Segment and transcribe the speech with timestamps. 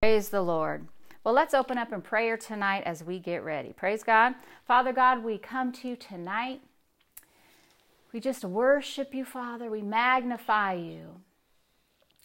[0.00, 0.86] Praise the Lord.
[1.24, 3.72] Well, let's open up in prayer tonight as we get ready.
[3.72, 4.34] Praise God.
[4.64, 6.60] Father God, we come to you tonight.
[8.12, 9.68] We just worship you, Father.
[9.68, 11.20] We magnify you.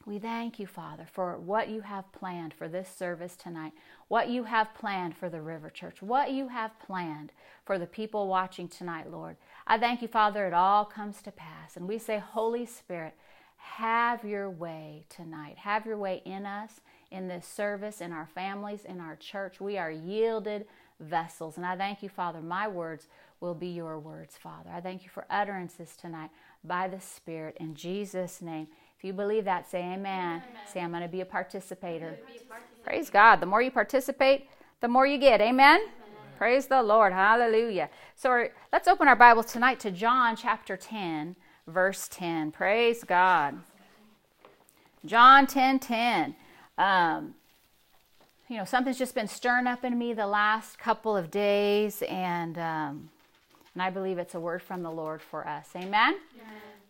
[0.06, 3.72] We thank you, Father, for what you have planned for this service tonight,
[4.08, 7.32] what you have planned for the River Church, what you have planned
[7.66, 9.36] for the people watching tonight, Lord.
[9.66, 11.76] I thank you, Father, it all comes to pass.
[11.76, 13.16] And we say, Holy Spirit,
[13.58, 15.58] have your way tonight.
[15.58, 16.82] Have your way in us
[17.14, 19.62] in this service, in our families, in our church.
[19.62, 20.66] We are yielded
[21.00, 21.58] vessels.
[21.58, 22.42] And I thank you, Father.
[22.42, 23.08] My words
[23.40, 24.70] will be your words, Father.
[24.74, 26.32] I thank you for utterances tonight
[26.64, 28.68] by the Spirit in Jesus' name.
[28.98, 29.98] If you believe that, say amen.
[29.98, 30.42] amen.
[30.66, 32.18] Say, I'm going to be a participator.
[32.84, 33.38] Praise God.
[33.38, 34.50] The more you participate,
[34.82, 35.40] the more you get.
[35.40, 35.82] Amen?
[35.82, 35.92] amen.
[36.38, 37.14] Praise the Lord.
[37.14, 37.90] Hallelujah.
[38.16, 41.36] So let's open our Bibles tonight to John chapter 10,
[41.68, 42.52] verse 10.
[42.52, 43.60] Praise God.
[45.06, 46.36] John 10 10.
[46.78, 47.36] Um,
[48.50, 52.58] you know, something's just been stirring up in me the last couple of days, and
[52.58, 53.10] um,
[53.74, 55.70] and I believe it's a word from the Lord for us.
[55.76, 56.16] Amen.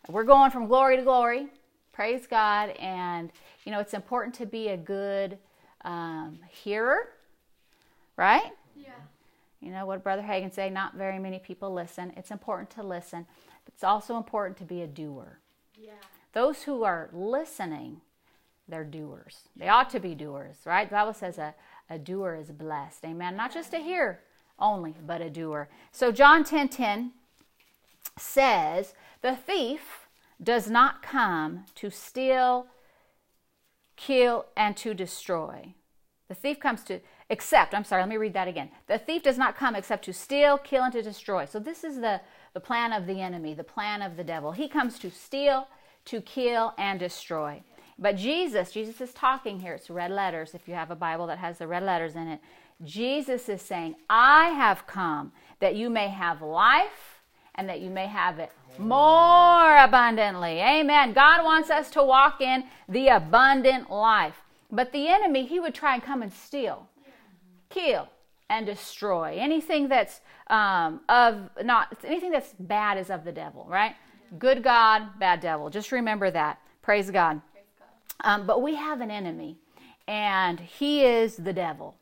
[0.09, 1.47] We're going from glory to glory.
[1.93, 3.31] Praise God, and
[3.65, 5.37] you know, it's important to be a good
[5.85, 7.09] um, hearer,
[8.17, 8.51] right?
[8.75, 8.89] Yeah.
[9.61, 10.69] You know what Brother Hagin say?
[10.69, 12.11] Not very many people listen.
[12.17, 13.25] It's important to listen,
[13.63, 15.37] but it's also important to be a doer.
[15.79, 15.91] Yeah.
[16.33, 18.01] Those who are listening
[18.67, 19.49] they're doers.
[19.55, 20.89] They ought to be doers, right?
[20.89, 21.53] The Bible says a,
[21.89, 23.03] a doer is blessed.
[23.05, 23.35] Amen.
[23.35, 24.19] Not just a hearer
[24.59, 25.69] only, but a doer.
[25.91, 27.11] So John 10 10
[28.17, 30.07] says, The thief
[30.41, 32.67] does not come to steal,
[33.95, 35.73] kill, and to destroy.
[36.29, 38.69] The thief comes to, except, I'm sorry, let me read that again.
[38.87, 41.45] The thief does not come except to steal, kill, and to destroy.
[41.45, 42.21] So this is the,
[42.53, 44.53] the plan of the enemy, the plan of the devil.
[44.53, 45.67] He comes to steal,
[46.05, 47.61] to kill, and destroy.
[48.03, 49.75] But Jesus, Jesus is talking here.
[49.75, 52.41] It's red letters if you have a Bible that has the red letters in it.
[52.83, 57.21] Jesus is saying, I have come that you may have life
[57.55, 60.59] and that you may have it more abundantly.
[60.59, 61.13] Amen.
[61.13, 64.35] God wants us to walk in the abundant life.
[64.69, 66.89] But the enemy, he would try and come and steal,
[67.69, 68.09] kill,
[68.49, 69.37] and destroy.
[69.39, 73.95] Anything that's um, of not anything that's bad is of the devil, right?
[74.37, 75.69] Good God, bad devil.
[75.69, 76.59] Just remember that.
[76.81, 77.39] Praise God.
[78.23, 79.57] Um, but we have an enemy,
[80.07, 81.95] and he is the devil.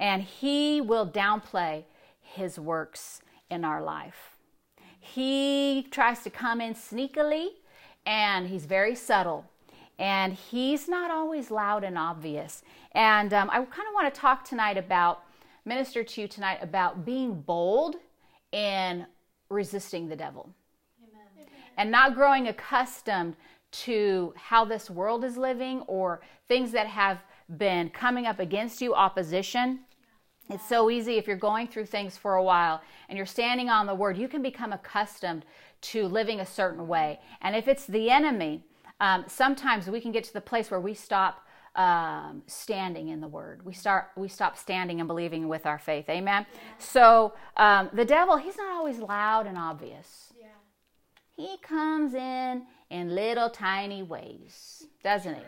[0.00, 1.84] And he will downplay
[2.20, 4.36] his works in our life.
[5.00, 7.48] He tries to come in sneakily,
[8.06, 9.44] and he's very subtle.
[9.98, 12.62] And he's not always loud and obvious.
[12.92, 15.24] And um, I kind of want to talk tonight about,
[15.64, 17.96] minister to you tonight about being bold
[18.52, 19.06] in
[19.50, 20.50] resisting the devil.
[21.02, 21.46] Amen.
[21.76, 23.34] And not growing accustomed
[23.70, 27.18] to how this world is living or things that have
[27.56, 29.80] been coming up against you, opposition.
[30.50, 33.86] It's so easy if you're going through things for a while and you're standing on
[33.86, 35.44] the word, you can become accustomed
[35.80, 37.20] to living a certain way.
[37.42, 38.64] And if it's the enemy,
[39.00, 41.46] um, sometimes we can get to the place where we stop
[41.76, 43.64] um, standing in the word.
[43.64, 46.08] We start we stop standing and believing with our faith.
[46.08, 46.44] Amen.
[46.52, 46.60] Yeah.
[46.78, 50.32] So um, the devil, he's not always loud and obvious.
[50.38, 50.46] Yeah.
[51.36, 55.42] He comes in in little tiny ways, doesn't he?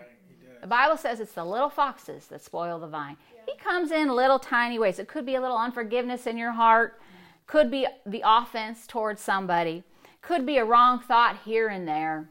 [0.60, 3.16] The Bible says it's the little foxes that spoil the vine.
[3.34, 3.54] Yeah.
[3.54, 4.98] He comes in little tiny ways.
[4.98, 7.00] It could be a little unforgiveness in your heart,
[7.46, 9.84] could be the offense towards somebody,
[10.20, 12.28] could be a wrong thought here and there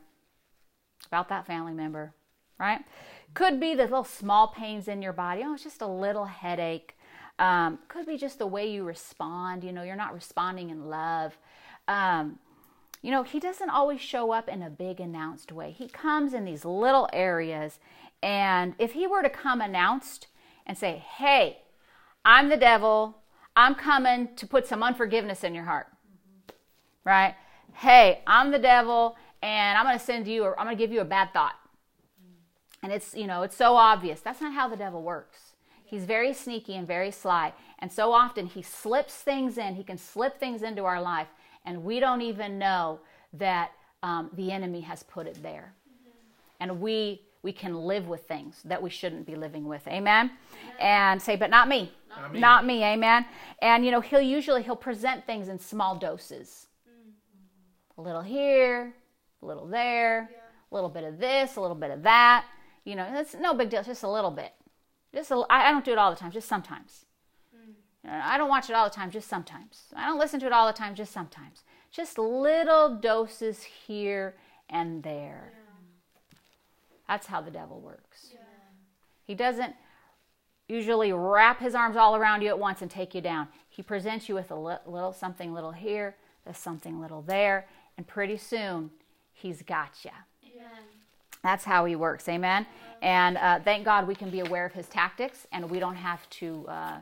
[1.08, 2.14] about that family member,
[2.60, 2.82] right?
[3.34, 5.42] Could be the little small pains in your body.
[5.44, 6.96] Oh, it's just a little headache.
[7.40, 9.64] Um, could be just the way you respond.
[9.64, 11.38] You know, you're not responding in love.
[11.88, 12.38] Um,
[13.02, 15.72] you know, he doesn't always show up in a big announced way.
[15.72, 17.80] He comes in these little areas.
[18.22, 20.28] And if he were to come announced
[20.66, 21.60] and say, Hey,
[22.26, 23.18] I'm the devil,
[23.56, 27.10] I'm coming to put some unforgiveness in your heart, mm-hmm.
[27.10, 27.36] right?
[27.74, 30.92] Hey, I'm the devil, and I'm going to send you, or I'm going to give
[30.92, 31.56] you a bad thought.
[32.84, 34.20] And it's, you know, it's so obvious.
[34.22, 35.54] That's not how the devil works.
[35.84, 37.54] He's very sneaky and very sly.
[37.80, 41.28] And so often he slips things in, he can slip things into our life
[41.70, 43.00] and we don't even know
[43.34, 43.72] that
[44.02, 45.76] um, the enemy has put it there.
[45.88, 46.10] Mm-hmm.
[46.62, 49.88] And we we can live with things that we shouldn't be living with.
[49.88, 50.32] Amen.
[50.32, 50.76] Amen.
[50.80, 51.94] And say, but not me.
[52.10, 52.40] Not me.
[52.40, 52.84] Not me.
[52.84, 53.26] Amen.
[53.62, 56.68] And you know, he'll usually he'll present things in small doses.
[56.90, 58.02] Mm-hmm.
[58.02, 58.94] A little here,
[59.44, 60.38] a little there, yeah.
[60.72, 62.46] a little bit of this, a little bit of that.
[62.84, 63.82] You know, it's no big deal.
[63.82, 64.54] It's just a little bit.
[65.14, 66.32] Just a, I don't do it all the time.
[66.32, 67.06] Just sometimes.
[68.10, 69.84] I don't watch it all the time, just sometimes.
[69.96, 71.64] I don't listen to it all the time, just sometimes.
[71.92, 74.36] Just little doses here
[74.70, 75.52] and there.
[75.54, 76.38] Yeah.
[77.08, 78.30] That's how the devil works.
[78.34, 78.40] Yeah.
[79.26, 79.76] He doesn't
[80.68, 83.48] usually wrap his arms all around you at once and take you down.
[83.70, 86.16] He presents you with a little something little here,
[86.46, 87.68] a something little there,
[87.98, 88.92] and pretty soon
[89.34, 90.12] he's got you.
[91.44, 92.28] That's how he works.
[92.28, 92.66] Amen.
[93.02, 96.30] And uh, thank God we can be aware of his tactics and we don't have
[96.32, 96.98] to uh,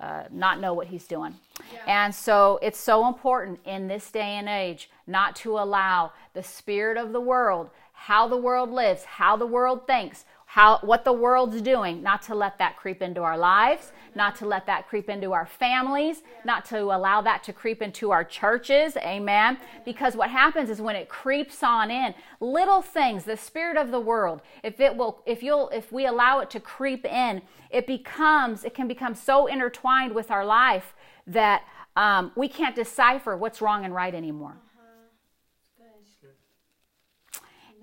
[0.00, 1.34] uh, not know what he's doing.
[1.72, 2.04] Yeah.
[2.04, 6.96] And so it's so important in this day and age not to allow the spirit
[6.96, 11.60] of the world, how the world lives, how the world thinks, how what the world's
[11.60, 15.34] doing, not to let that creep into our lives, not to let that creep into
[15.34, 18.96] our families, not to allow that to creep into our churches.
[18.96, 19.58] Amen.
[19.84, 24.00] Because what happens is when it creeps on in, little things, the spirit of the
[24.00, 28.64] world, if it will if you'll if we allow it to creep in, it becomes
[28.64, 30.94] it can become so intertwined with our life
[31.26, 31.62] that
[31.94, 34.56] um, we can't decipher what's wrong and right anymore.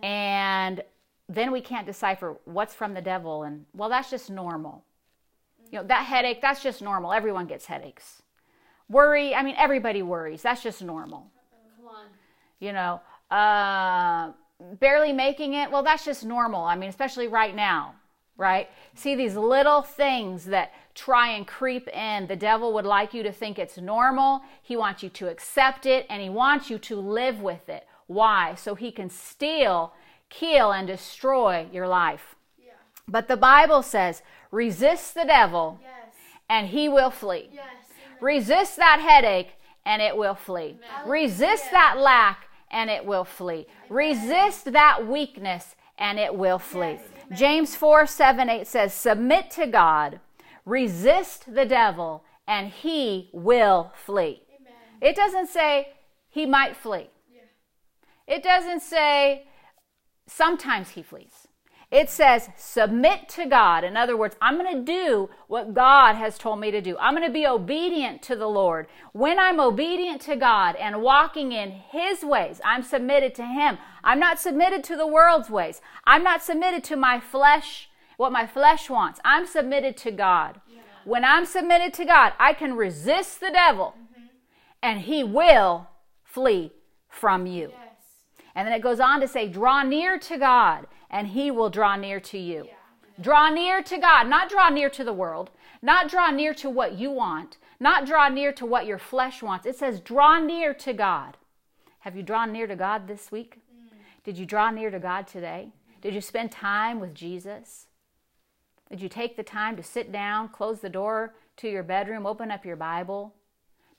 [0.02, 0.82] And
[1.28, 4.84] then we can't decipher what's from the devil and well that's just normal.
[5.72, 7.14] You know that headache that's just normal.
[7.14, 8.22] Everyone gets headaches.
[8.90, 10.42] Worry i mean everybody worries.
[10.42, 11.32] That's just normal.
[11.78, 12.06] Come on.
[12.60, 13.02] You know
[13.32, 14.32] uh,
[14.80, 16.64] barely making it well that's just normal.
[16.64, 17.96] I mean especially right now
[18.38, 18.70] right?
[18.96, 22.28] See these little things that try and creep in.
[22.28, 24.42] The devil would like you to think it's normal.
[24.62, 27.88] He wants you to accept it and he wants you to live with it.
[28.08, 28.56] Why?
[28.56, 29.94] So he can steal
[30.40, 32.36] kill, and destroy your life.
[32.58, 32.74] Yeah.
[33.08, 34.22] But the Bible says,
[34.52, 36.16] resist the devil yes.
[36.50, 37.50] and he will flee.
[37.54, 37.66] Yes.
[38.22, 39.54] Resist that headache
[39.86, 40.78] and it will flee.
[40.78, 41.10] Amen.
[41.10, 43.68] Resist that lack and it will flee.
[43.68, 43.90] Amen.
[43.90, 47.00] Resist that weakness and it will flee.
[47.30, 47.40] Yes.
[47.40, 50.20] James 4 7 8 says, Submit to God,
[50.66, 54.44] resist the devil, and he will flee.
[54.60, 54.74] Amen.
[55.02, 55.94] It doesn't say
[56.30, 57.10] he might flee.
[57.34, 58.36] Yeah.
[58.36, 59.48] It doesn't say
[60.28, 61.48] sometimes he flees.
[61.92, 63.84] It says, submit to God.
[63.84, 66.98] In other words, I'm going to do what God has told me to do.
[67.00, 68.88] I'm going to be obedient to the Lord.
[69.14, 73.78] When I'm obedient to God and walking in His ways, I'm submitted to Him.
[74.04, 75.80] I'm not submitted to the world's ways.
[76.06, 79.20] I'm not submitted to my flesh, what my flesh wants.
[79.24, 80.60] I'm submitted to God.
[80.68, 80.82] Yeah.
[81.06, 84.26] When I'm submitted to God, I can resist the devil mm-hmm.
[84.82, 85.88] and He will
[86.24, 86.74] flee
[87.08, 87.70] from you.
[87.70, 87.85] Yeah.
[88.56, 91.96] And then it goes on to say, draw near to God, and he will draw
[91.96, 92.66] near to you.
[92.68, 92.74] Yeah.
[93.22, 96.98] Draw near to God, not draw near to the world, not draw near to what
[96.98, 99.66] you want, not draw near to what your flesh wants.
[99.66, 101.38] It says, draw near to God.
[102.00, 103.60] Have you drawn near to God this week?
[103.74, 103.90] Mm.
[104.24, 105.70] Did you draw near to God today?
[106.02, 107.88] Did you spend time with Jesus?
[108.90, 112.52] Did you take the time to sit down, close the door to your bedroom, open
[112.52, 113.34] up your Bible,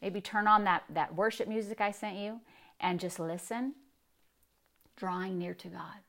[0.00, 2.41] maybe turn on that, that worship music I sent you,
[2.81, 3.75] and just listen?
[4.96, 6.00] Drawing near to God.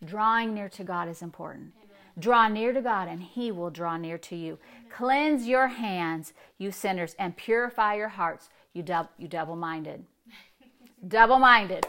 [0.00, 0.08] Yeah.
[0.08, 1.72] Drawing near to God is important.
[1.76, 1.96] Amen.
[2.18, 4.58] Draw near to God, and He will draw near to you.
[4.76, 4.90] Amen.
[4.90, 10.04] Cleanse your hands, you sinners, and purify your hearts, you, dub- you double minded.
[11.08, 11.86] double minded.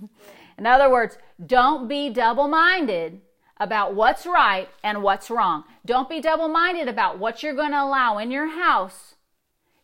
[0.58, 3.20] In other words, don't be double minded
[3.58, 5.64] about what's right and what's wrong.
[5.86, 9.14] Don't be double minded about what you're going to allow in your house.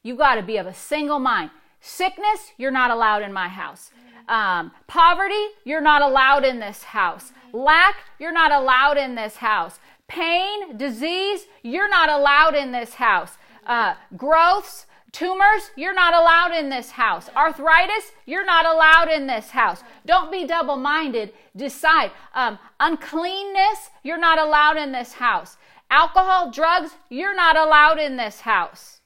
[0.02, 1.50] You got to be of a single mind.
[1.80, 3.90] Sickness, you're not allowed in my house.
[4.28, 7.32] Um, poverty, you're not allowed in this house.
[7.52, 9.78] Lack, you're not allowed in this house.
[10.06, 13.38] Pain, disease, you're not allowed in this house.
[13.66, 17.28] Uh, growths, tumors, you're not allowed in this house.
[17.36, 19.82] Arthritis, you're not allowed in this house.
[20.06, 21.32] Don't be double minded.
[21.56, 22.10] Decide.
[22.34, 25.56] Um, uncleanness, you're not allowed in this house.
[25.90, 28.97] Alcohol, drugs, you're not allowed in this house.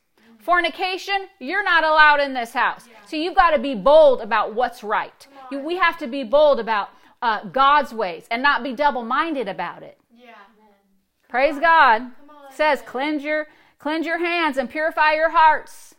[0.42, 2.86] Fornication, you're not allowed in this house.
[2.88, 2.96] Yeah.
[3.06, 5.26] So you've got to be bold about what's right.
[5.52, 6.90] You, we have to be bold about
[7.22, 9.98] uh, God's ways and not be double minded about it.
[10.12, 10.34] Yeah.
[11.28, 11.60] Praise on.
[11.60, 12.02] God.
[12.50, 13.46] says, cleanse your,
[13.78, 15.94] cleanse your hands and purify your hearts.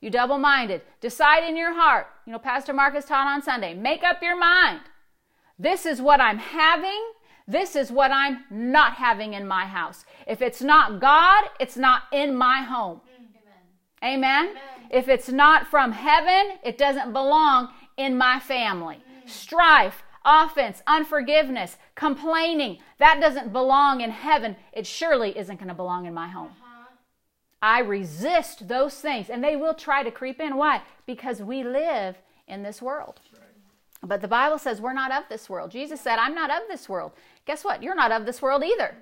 [0.00, 0.80] You double minded.
[1.02, 2.06] Decide in your heart.
[2.24, 3.74] You know, Pastor Marcus taught on Sunday.
[3.74, 4.80] Make up your mind.
[5.58, 7.12] This is what I'm having.
[7.48, 10.04] This is what I'm not having in my house.
[10.26, 13.00] If it's not God, it's not in my home.
[14.06, 14.48] Amen?
[14.50, 14.62] Amen?
[14.90, 18.96] If it's not from heaven, it doesn't belong in my family.
[18.96, 19.28] Mm.
[19.28, 24.56] Strife, offense, unforgiveness, complaining, that doesn't belong in heaven.
[24.72, 26.52] It surely isn't going to belong in my home.
[26.62, 26.94] Uh-huh.
[27.62, 30.56] I resist those things, and they will try to creep in.
[30.56, 30.82] Why?
[31.06, 33.20] Because we live in this world.
[34.02, 35.70] But the Bible says we're not of this world.
[35.70, 37.12] Jesus said, I'm not of this world.
[37.44, 37.82] Guess what?
[37.82, 38.94] You're not of this world either.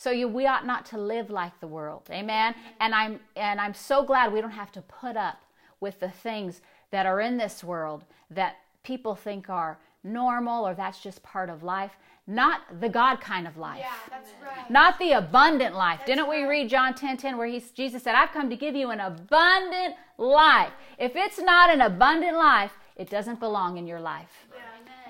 [0.00, 2.04] So you, we ought not to live like the world.
[2.10, 2.54] Amen.
[2.80, 5.42] And I'm and I'm so glad we don't have to put up
[5.78, 11.02] with the things that are in this world that people think are normal or that's
[11.02, 11.98] just part of life.
[12.26, 13.80] Not the God kind of life.
[13.80, 14.70] Yeah, that's right.
[14.70, 15.98] Not the abundant life.
[15.98, 16.48] That's Didn't we right.
[16.48, 19.96] read John 10 10 where he's, Jesus said, I've come to give you an abundant
[20.16, 20.72] life.
[20.98, 24.46] If it's not an abundant life, it doesn't belong in your life.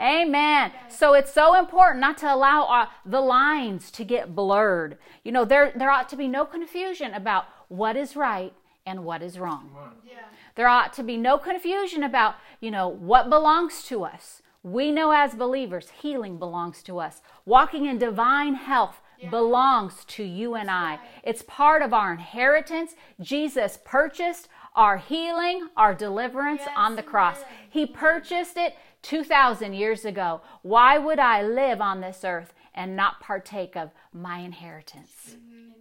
[0.00, 0.22] Yeah.
[0.22, 0.72] Amen.
[0.88, 4.96] So it's so important not to allow uh, the lines to get blurred.
[5.24, 8.52] You know, there, there ought to be no confusion about what is right
[8.86, 9.70] and what is wrong.
[10.06, 10.14] Yeah.
[10.54, 14.42] There ought to be no confusion about, you know, what belongs to us.
[14.62, 17.22] We know as believers, healing belongs to us.
[17.46, 20.98] Walking in divine health belongs to you and I.
[21.22, 22.94] It's part of our inheritance.
[23.20, 27.38] Jesus purchased our healing, our deliverance Yes, on the cross.
[27.38, 27.48] amen.
[27.70, 30.40] He purchased it 2,000 years ago.
[30.62, 35.36] Why would I live on this earth and not partake of my inheritance?
[35.36, 35.72] Amen.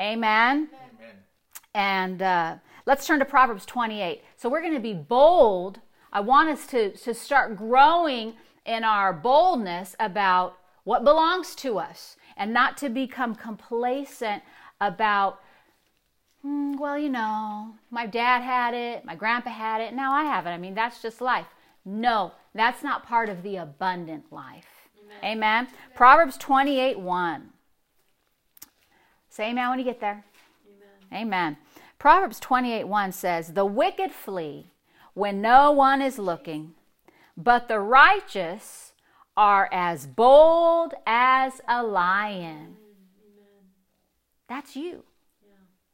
[0.00, 0.68] Amen.
[0.72, 1.16] Amen.
[1.74, 4.22] And uh, let's turn to Proverbs 28.
[4.36, 5.80] So we're going to be bold.
[6.12, 8.34] I want us to, to start growing
[8.64, 14.42] in our boldness about what belongs to us and not to become complacent
[14.80, 15.40] about,
[16.42, 20.46] "Hmm, well, you know, my dad had it, my grandpa had it, now I have
[20.46, 20.50] it.
[20.50, 21.46] I mean, that's just life.
[21.88, 24.88] No, that's not part of the abundant life.
[25.24, 25.68] Amen.
[25.94, 27.50] Proverbs 28 1.
[29.28, 30.24] Say amen when you get there.
[31.12, 31.56] Amen.
[31.98, 34.72] Proverbs 28 1 says, The wicked flee
[35.14, 36.74] when no one is looking,
[37.36, 38.92] but the righteous
[39.36, 42.76] are as bold as a lion.
[44.48, 45.04] That's you.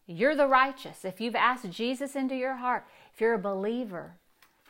[0.07, 1.05] You're the righteous.
[1.05, 4.17] If you've asked Jesus into your heart, if you're a believer,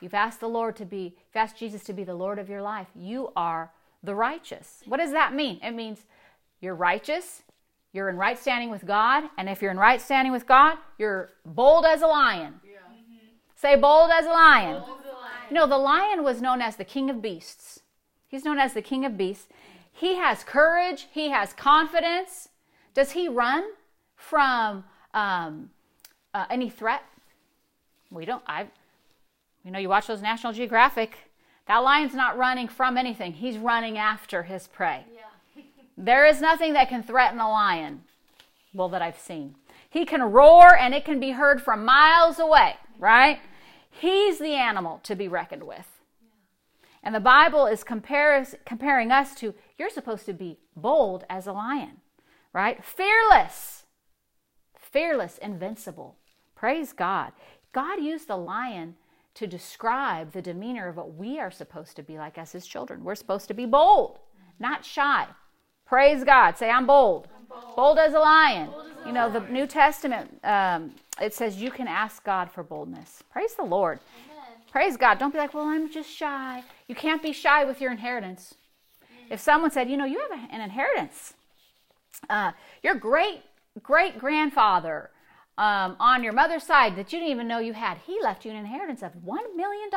[0.02, 2.62] you've asked the Lord to be, you've asked Jesus to be the Lord of your
[2.62, 3.70] life, you are
[4.02, 4.82] the righteous.
[4.86, 5.60] What does that mean?
[5.62, 6.04] It means
[6.60, 7.42] you're righteous,
[7.92, 11.30] you're in right standing with God, and if you're in right standing with God, you're
[11.44, 12.54] bold as a lion.
[13.54, 14.82] Say bold as a lion.
[15.48, 17.80] You know, the lion was known as the king of beasts.
[18.26, 19.46] He's known as the king of beasts.
[19.92, 22.48] He has courage, he has confidence.
[22.94, 23.64] Does he run
[24.16, 25.70] from um,
[26.34, 27.02] uh, any threat?
[28.10, 28.42] We don't.
[28.46, 28.66] I,
[29.64, 31.30] you know, you watch those National Geographic.
[31.66, 33.34] That lion's not running from anything.
[33.34, 35.04] He's running after his prey.
[35.14, 35.62] Yeah.
[35.96, 38.04] There is nothing that can threaten a lion,
[38.72, 39.56] well, that I've seen.
[39.90, 43.40] He can roar and it can be heard from miles away, right?
[43.90, 46.00] He's the animal to be reckoned with.
[47.02, 51.52] And the Bible is compares, comparing us to you're supposed to be bold as a
[51.52, 52.00] lion,
[52.54, 52.82] right?
[52.82, 53.84] Fearless,
[54.78, 56.16] fearless, invincible.
[56.54, 57.32] Praise God.
[57.72, 58.96] God used the lion
[59.34, 63.04] to describe the demeanor of what we are supposed to be like as his children.
[63.04, 64.18] We're supposed to be bold,
[64.58, 65.26] not shy.
[65.86, 66.56] Praise God.
[66.56, 67.28] Say, I'm bold.
[67.76, 67.98] bold.
[67.98, 68.70] as a lion.
[69.06, 73.22] you know, the New Testament, um, it says you can ask God for boldness.
[73.30, 74.00] Praise the Lord.
[74.70, 75.18] Praise God.
[75.18, 76.62] Don't be like, well, I'm just shy.
[76.88, 78.54] You can't be shy with your inheritance.
[79.28, 81.34] If someone said, you know, you have an inheritance,
[82.30, 83.42] uh, your great
[83.82, 85.10] great grandfather
[85.58, 88.50] um, on your mother's side that you didn't even know you had, he left you
[88.50, 89.90] an inheritance of $1 million.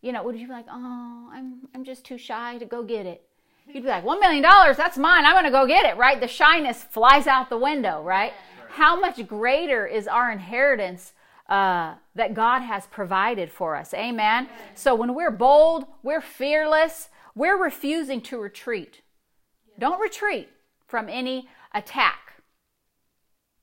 [0.00, 3.06] You know, would you be like, oh, I'm, I'm just too shy to go get
[3.06, 3.22] it?
[3.72, 5.26] You'd be like, $1 million, that's mine.
[5.26, 6.18] I'm going to go get it, right?
[6.18, 8.32] The shyness flies out the window, right?
[8.70, 11.12] How much greater is our inheritance
[11.48, 13.92] uh, that God has provided for us?
[13.92, 14.48] Amen.
[14.74, 19.02] So when we're bold, we're fearless, we're refusing to retreat.
[19.78, 20.48] Don't retreat
[20.86, 22.27] from any attack.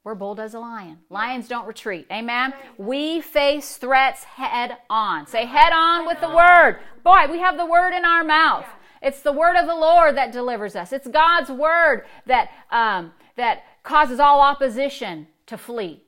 [0.06, 1.00] We're bold as a lion.
[1.10, 2.06] Lions don't retreat.
[2.12, 2.54] Amen.
[2.78, 5.26] We face threats head on.
[5.26, 6.80] Say head on with the word.
[7.04, 8.68] Boy, we have the word in our mouth.
[9.02, 10.94] It's the word of the Lord that delivers us.
[10.94, 16.04] It's God's word that um, that causes all opposition to flee.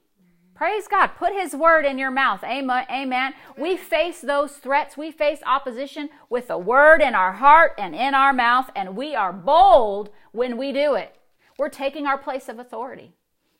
[0.53, 1.07] Praise God.
[1.17, 2.43] Put His word in your mouth.
[2.43, 2.85] Amen.
[2.91, 3.33] Amen.
[3.57, 4.95] We face those threats.
[4.95, 9.15] We face opposition with the word in our heart and in our mouth, and we
[9.15, 11.15] are bold when we do it.
[11.57, 13.16] We're taking our place of authority.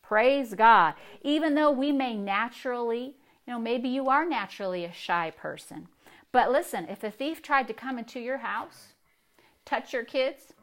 [0.07, 0.93] Praise God.
[1.21, 5.89] Even though we may naturally, you know, maybe you are naturally a shy person.
[6.31, 8.93] But listen, if a thief tried to come into your house,
[9.65, 10.53] touch your kids,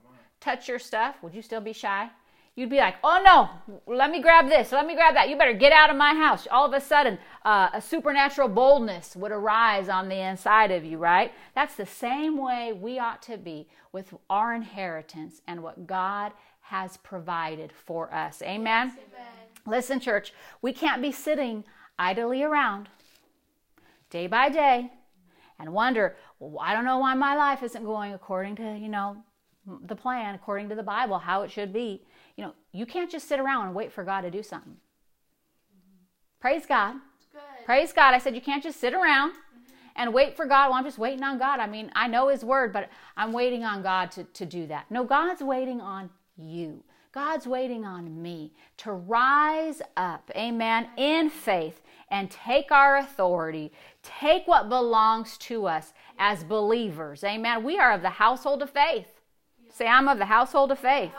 [0.40, 2.08] touch your stuff, would you still be shy?
[2.56, 5.28] You'd be like, oh no, let me grab this, let me grab that.
[5.28, 6.46] You better get out of my house.
[6.50, 10.96] All of a sudden, uh, a supernatural boldness would arise on the inside of you,
[10.96, 11.32] right?
[11.54, 16.32] That's the same way we ought to be with our inheritance and what God
[16.68, 18.42] has provided for us.
[18.42, 18.88] Amen?
[18.88, 18.98] Amen.
[19.66, 21.64] Listen, church, we can't be sitting
[21.98, 22.88] idly around
[24.10, 24.90] day by day
[25.58, 29.16] and wonder, well, I don't know why my life isn't going according to, you know,
[29.86, 32.02] the plan, according to the Bible, how it should be.
[32.36, 34.76] You know, you can't just sit around and wait for God to do something.
[36.40, 36.96] Praise God.
[37.64, 38.14] Praise God.
[38.14, 39.32] I said you can't just sit around
[39.96, 40.68] and wait for God.
[40.68, 41.60] Well, I'm just waiting on God.
[41.60, 44.90] I mean, I know His word, but I'm waiting on God to, to do that.
[44.90, 46.82] No, God's waiting on you.
[47.12, 53.72] God's waiting on me to rise up, amen, in faith and take our authority,
[54.02, 57.62] take what belongs to us as believers, amen.
[57.62, 59.20] We are of the household of faith.
[59.70, 61.12] Say, I'm of the household of faith.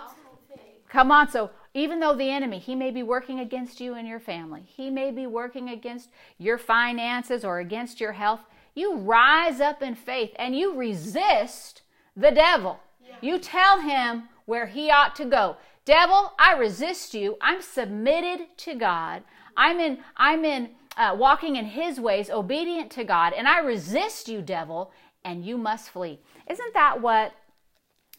[0.90, 1.30] Come on.
[1.30, 4.90] So, even though the enemy, he may be working against you and your family, he
[4.90, 8.40] may be working against your finances or against your health,
[8.76, 11.82] you rise up in faith and you resist
[12.16, 12.80] the devil.
[13.20, 15.58] You tell him where he ought to go.
[15.86, 17.38] Devil, I resist you.
[17.42, 19.24] I'm submitted to God.
[19.56, 24.28] I'm in, I'm in uh, walking in his ways, obedient to God, and I resist
[24.28, 24.92] you, devil,
[25.24, 26.20] and you must flee.
[26.50, 27.34] Isn't that what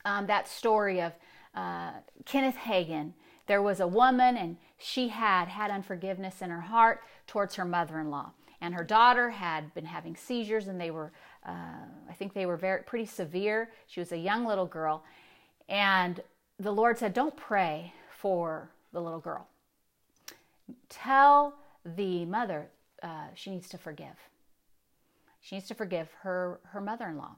[0.04, 1.12] um, that story of
[1.54, 1.92] uh,
[2.24, 3.12] Kenneth Hagin?
[3.46, 8.00] There was a woman, and she had had unforgiveness in her heart towards her mother
[8.00, 8.32] in law.
[8.60, 11.12] And her daughter had been having seizures, and they were,
[11.46, 11.52] uh,
[12.08, 13.70] I think they were very pretty severe.
[13.86, 15.04] She was a young little girl.
[15.68, 16.20] And
[16.58, 19.46] the Lord said, Don't pray for the little girl.
[20.88, 21.54] Tell
[21.84, 22.68] the mother
[23.02, 24.16] uh, she needs to forgive.
[25.40, 27.36] She needs to forgive her, her mother in law.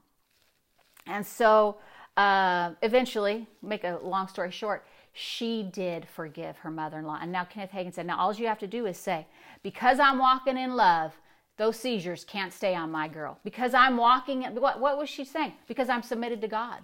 [1.05, 1.77] And so
[2.17, 7.19] uh, eventually, make a long story short, she did forgive her mother in law.
[7.21, 9.27] And now Kenneth Hagin said, Now all you have to do is say,
[9.63, 11.13] Because I'm walking in love,
[11.57, 13.37] those seizures can't stay on my girl.
[13.43, 15.53] Because I'm walking, what, what was she saying?
[15.67, 16.79] Because I'm submitted to God.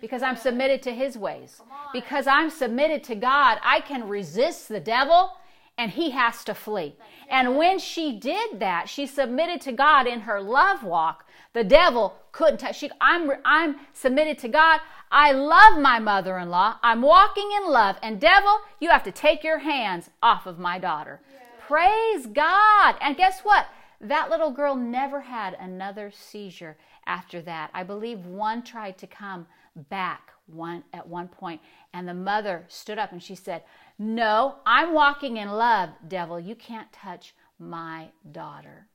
[0.00, 1.60] Because I'm submitted to His ways.
[1.92, 5.32] Because I'm submitted to God, I can resist the devil
[5.80, 6.94] and he has to flee.
[7.30, 11.24] And when she did that, she submitted to God in her love walk.
[11.54, 12.76] The devil couldn't touch.
[12.76, 14.80] She, I'm, I'm submitted to God.
[15.10, 16.76] I love my mother in law.
[16.82, 17.96] I'm walking in love.
[18.02, 21.22] And devil, you have to take your hands off of my daughter.
[21.32, 21.38] Yeah.
[21.66, 22.96] Praise God.
[23.00, 23.66] And guess what?
[24.02, 26.76] That little girl never had another seizure
[27.06, 27.70] after that.
[27.72, 31.60] I believe one tried to come back one at one point
[31.92, 33.62] and the mother stood up and she said,
[33.98, 36.38] "No, I'm walking in love, devil.
[36.40, 38.88] You can't touch my daughter."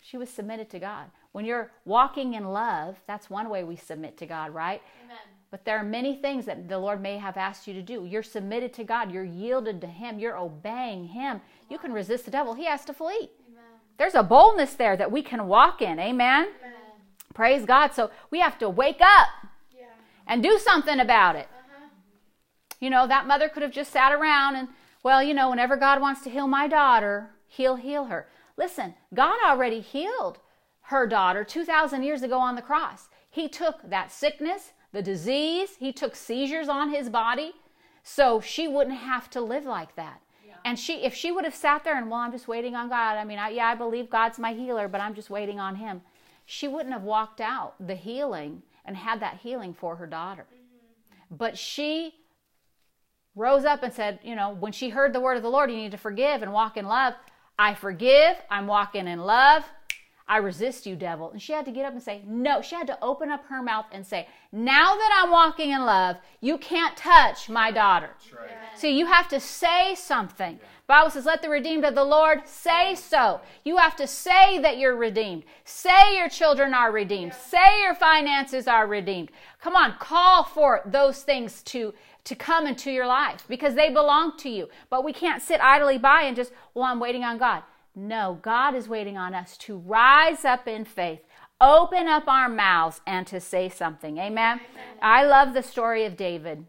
[0.00, 1.10] She was submitted to God.
[1.32, 4.80] When you're walking in love, that's one way we submit to God, right?
[5.04, 5.18] Amen.
[5.50, 8.04] But there are many things that the Lord may have asked you to do.
[8.04, 11.40] You're submitted to God, you're yielded to Him, you're obeying Him.
[11.68, 13.30] You can resist the devil, he has to flee.
[13.48, 13.64] Amen.
[13.96, 15.98] There's a boldness there that we can walk in.
[15.98, 16.48] Amen?
[16.60, 16.72] Amen.
[17.34, 17.92] Praise God.
[17.94, 19.28] So we have to wake up.
[20.26, 21.48] And do something about it.
[21.50, 21.86] Uh-huh.
[22.80, 24.68] You know, that mother could have just sat around and,
[25.02, 28.28] well, you know, whenever God wants to heal my daughter, He'll heal her.
[28.56, 30.38] Listen, God already healed
[30.82, 33.08] her daughter 2,000 years ago on the cross.
[33.28, 37.52] He took that sickness, the disease, he took seizures on his body
[38.02, 40.20] so she wouldn't have to live like that.
[40.46, 40.54] Yeah.
[40.64, 43.16] And she, if she would have sat there and, well, I'm just waiting on God.
[43.16, 46.02] I mean, I, yeah, I believe God's my healer, but I'm just waiting on Him.
[46.46, 50.46] She wouldn't have walked out the healing and had that healing for her daughter.
[50.48, 51.36] Mm-hmm.
[51.36, 52.14] But she
[53.34, 55.76] rose up and said, you know, when she heard the word of the Lord, you
[55.76, 57.14] need to forgive and walk in love.
[57.58, 58.36] I forgive.
[58.50, 59.64] I'm walking in love.
[60.28, 61.30] I resist you, devil.
[61.30, 62.60] And she had to get up and say, No.
[62.60, 66.16] She had to open up her mouth and say, Now that I'm walking in love,
[66.40, 68.10] you can't touch my daughter.
[68.36, 68.50] Right.
[68.74, 70.58] See, you have to say something.
[70.60, 70.68] Yeah.
[70.86, 73.40] Bible says, Let the redeemed of the Lord say so.
[73.64, 75.44] You have to say that you're redeemed.
[75.64, 77.34] Say your children are redeemed.
[77.34, 79.30] Say your finances are redeemed.
[79.60, 81.92] Come on, call for those things to
[82.26, 84.68] to come into your life because they belong to you.
[84.90, 87.62] But we can't sit idly by and just, well, I'm waiting on God.
[87.94, 91.20] No, God is waiting on us to rise up in faith,
[91.60, 94.18] open up our mouths, and to say something.
[94.18, 94.58] Amen?
[94.58, 94.84] Amen.
[95.00, 96.66] I love the story of David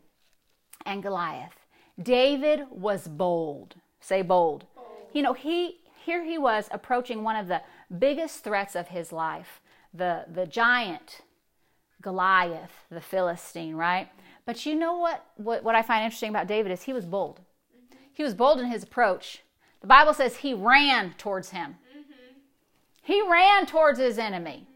[0.85, 1.65] and Goliath.
[2.01, 3.75] David was bold.
[4.07, 4.65] Say bold.
[4.73, 4.87] bold.
[5.11, 7.61] You know, he here he was approaching one of the
[7.99, 9.59] biggest threats of his life,
[9.93, 11.23] the the giant
[12.01, 14.07] Goliath, the Philistine, right?
[14.45, 17.41] But you know what, what, what I find interesting about David is he was bold.
[18.13, 19.41] He was bold in his approach.
[19.81, 21.75] The Bible says he ran towards him.
[23.03, 24.67] He ran towards his enemy.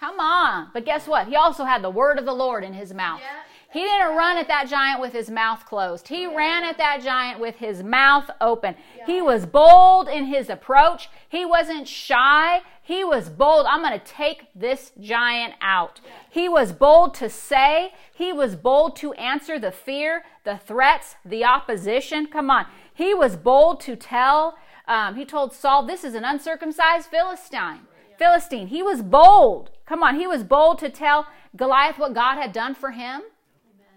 [0.00, 0.70] Come on.
[0.72, 1.28] But guess what?
[1.28, 3.20] He also had the word of the Lord in his mouth.
[3.20, 3.42] Yeah.
[3.74, 6.06] He didn't run at that giant with his mouth closed.
[6.06, 8.76] He ran at that giant with his mouth open.
[9.04, 11.08] He was bold in his approach.
[11.28, 12.62] He wasn't shy.
[12.80, 13.66] He was bold.
[13.68, 16.00] I'm going to take this giant out.
[16.30, 17.94] He was bold to say.
[18.14, 22.28] He was bold to answer the fear, the threats, the opposition.
[22.28, 22.66] Come on.
[22.94, 24.56] He was bold to tell.
[24.86, 27.80] Um, he told Saul, This is an uncircumcised Philistine.
[28.18, 28.68] Philistine.
[28.68, 29.70] He was bold.
[29.84, 30.14] Come on.
[30.20, 33.22] He was bold to tell Goliath what God had done for him.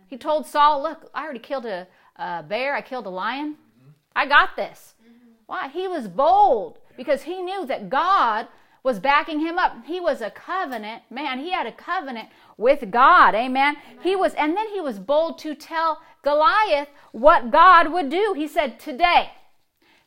[0.07, 3.55] He told Saul, Look, I already killed a, a bear, I killed a lion.
[3.55, 3.91] Mm-hmm.
[4.15, 4.95] I got this.
[5.01, 5.31] Mm-hmm.
[5.45, 5.67] Why?
[5.69, 8.47] He was bold because he knew that God
[8.83, 9.85] was backing him up.
[9.85, 13.35] He was a covenant, man, he had a covenant with God.
[13.35, 13.75] Amen.
[13.75, 14.03] Amen.
[14.03, 18.33] He was and then he was bold to tell Goliath what God would do.
[18.35, 19.31] He said, "Today,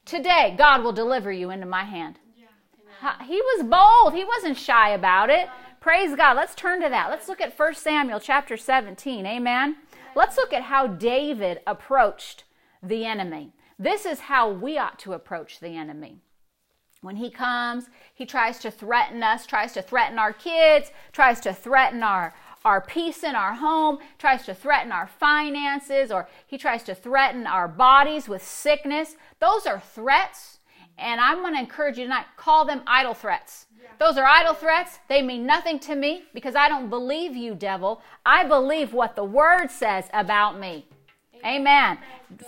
[0.04, 3.22] today God will deliver you into my hand." Yeah.
[3.24, 4.14] He was bold.
[4.14, 5.48] He wasn't shy about it.
[5.80, 6.36] Praise God.
[6.36, 7.08] Let's turn to that.
[7.08, 9.24] Let's look at 1 Samuel chapter 17.
[9.24, 9.76] Amen.
[10.14, 12.44] Let's look at how David approached
[12.82, 13.52] the enemy.
[13.78, 16.20] This is how we ought to approach the enemy.
[17.02, 21.54] When he comes, he tries to threaten us, tries to threaten our kids, tries to
[21.54, 26.82] threaten our, our peace in our home, tries to threaten our finances, or he tries
[26.84, 29.16] to threaten our bodies with sickness.
[29.38, 30.58] Those are threats,
[30.98, 33.66] and I'm going to encourage you tonight call them idle threats.
[34.00, 34.98] Those are idle threats.
[35.08, 38.00] They mean nothing to me because I don't believe you, devil.
[38.24, 40.86] I believe what the word says about me.
[41.44, 41.98] Amen.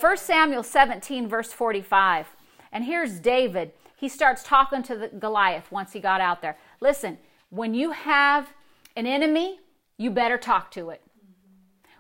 [0.01, 2.27] 1 Samuel 17, verse 45.
[2.73, 3.73] And here's David.
[3.95, 6.57] He starts talking to the Goliath once he got out there.
[6.81, 7.19] Listen,
[7.51, 8.55] when you have
[8.97, 9.61] an enemy,
[9.99, 11.03] you better talk to it.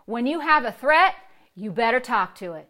[0.06, 1.14] When you have a threat,
[1.54, 2.68] you better talk to it.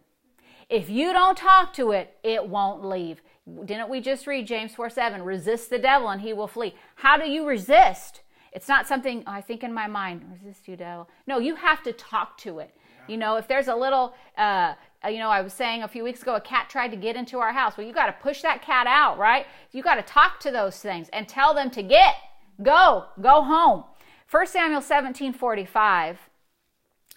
[0.72, 3.20] If you don't talk to it, it won't leave.
[3.66, 5.20] Didn't we just read James 4 7?
[5.20, 6.74] Resist the devil and he will flee.
[6.94, 8.22] How do you resist?
[8.52, 11.10] It's not something I think in my mind, resist you, devil.
[11.26, 12.74] No, you have to talk to it.
[13.06, 14.72] You know, if there's a little, uh,
[15.06, 17.38] you know, I was saying a few weeks ago, a cat tried to get into
[17.38, 17.76] our house.
[17.76, 19.46] Well, you got to push that cat out, right?
[19.72, 22.14] You got to talk to those things and tell them to get,
[22.62, 23.84] go, go home.
[24.30, 26.18] 1 Samuel 17 45.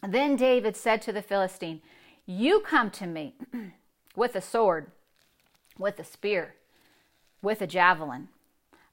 [0.09, 1.81] Then David said to the Philistine,
[2.25, 3.35] You come to me
[4.15, 4.91] with a sword,
[5.77, 6.55] with a spear,
[7.41, 8.29] with a javelin,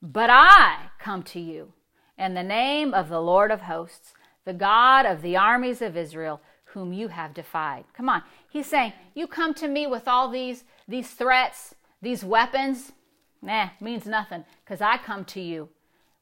[0.02, 1.72] but I come to you
[2.18, 4.12] in the name of the Lord of hosts,
[4.44, 6.40] the God of the armies of Israel
[6.72, 7.84] whom you have defied.
[7.94, 8.22] Come on.
[8.48, 12.92] He's saying, You come to me with all these, these threats, these weapons.
[13.40, 15.68] Nah, means nothing because I come to you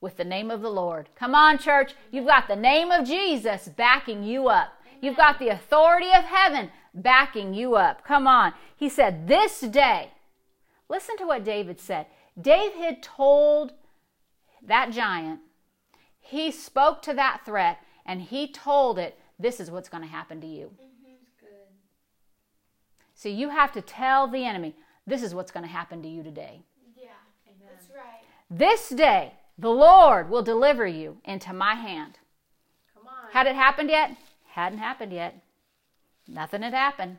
[0.01, 1.09] with the name of the Lord.
[1.15, 1.95] Come on, church.
[2.11, 4.73] You've got the name of Jesus backing you up.
[5.01, 8.05] You've got the authority of heaven backing you up.
[8.05, 8.53] Come on.
[8.77, 10.11] He said, This day,
[10.89, 12.07] listen to what David said.
[12.41, 13.73] David told
[14.63, 15.41] that giant,
[16.21, 20.41] he spoke to that threat, and he told it this is what's going to happen
[20.41, 20.71] to you.
[20.75, 20.91] Mm-hmm.
[23.21, 24.75] So you have to tell the enemy,
[25.07, 26.63] this is what's going to happen to you today.
[26.97, 27.09] Yeah,
[27.47, 27.69] Amen.
[27.71, 28.21] that's right.
[28.51, 32.19] This day, the Lord will deliver you into my hand.
[32.95, 33.31] Come on.
[33.31, 34.17] Had it happened yet?
[34.47, 35.35] Hadn't happened yet.
[36.33, 37.17] Nothing had happened.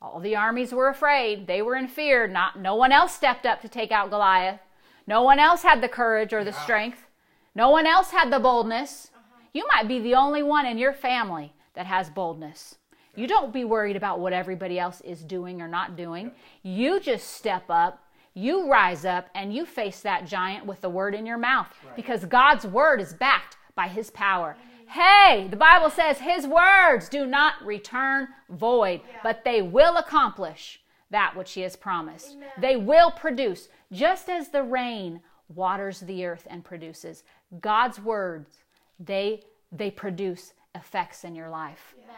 [0.00, 1.46] All the armies were afraid.
[1.46, 2.26] They were in fear.
[2.26, 4.60] Not, no one else stepped up to take out Goliath.
[5.06, 6.62] No one else had the courage or the yeah.
[6.62, 7.06] strength.
[7.54, 9.10] No one else had the boldness.
[9.14, 9.44] Uh-huh.
[9.52, 12.76] You might be the only one in your family that has boldness.
[13.14, 16.32] You don't be worried about what everybody else is doing or not doing.
[16.62, 18.02] You just step up,
[18.34, 21.94] you rise up, and you face that giant with the word in your mouth right.
[21.94, 24.56] because God's word is backed by his power.
[24.92, 29.20] Hey, the Bible says his words do not return void, yeah.
[29.22, 32.32] but they will accomplish that which he has promised.
[32.32, 32.48] Amen.
[32.58, 37.24] They will produce, just as the rain waters the earth and produces.
[37.60, 38.64] God's words
[38.98, 41.94] they they produce effects in your life.
[41.98, 42.12] Yeah.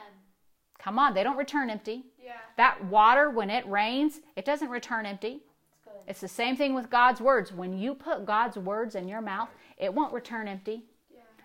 [0.79, 2.05] Come on, they don't return empty.
[2.23, 2.33] Yeah.
[2.57, 5.43] That water when it rains, it doesn't return empty.
[6.07, 7.53] It's the same thing with God's words.
[7.53, 10.85] When you put God's words in your mouth, it won't return empty.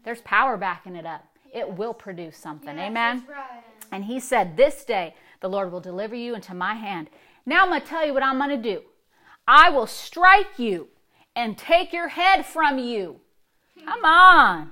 [0.03, 1.25] There's power backing it up.
[1.53, 2.77] It will produce something.
[2.77, 3.25] Yes, Amen.
[3.27, 3.63] Right.
[3.91, 7.09] And he said, This day the Lord will deliver you into my hand.
[7.45, 8.81] Now I'm going to tell you what I'm going to do.
[9.47, 10.89] I will strike you
[11.35, 13.19] and take your head from you.
[13.85, 14.71] Come on.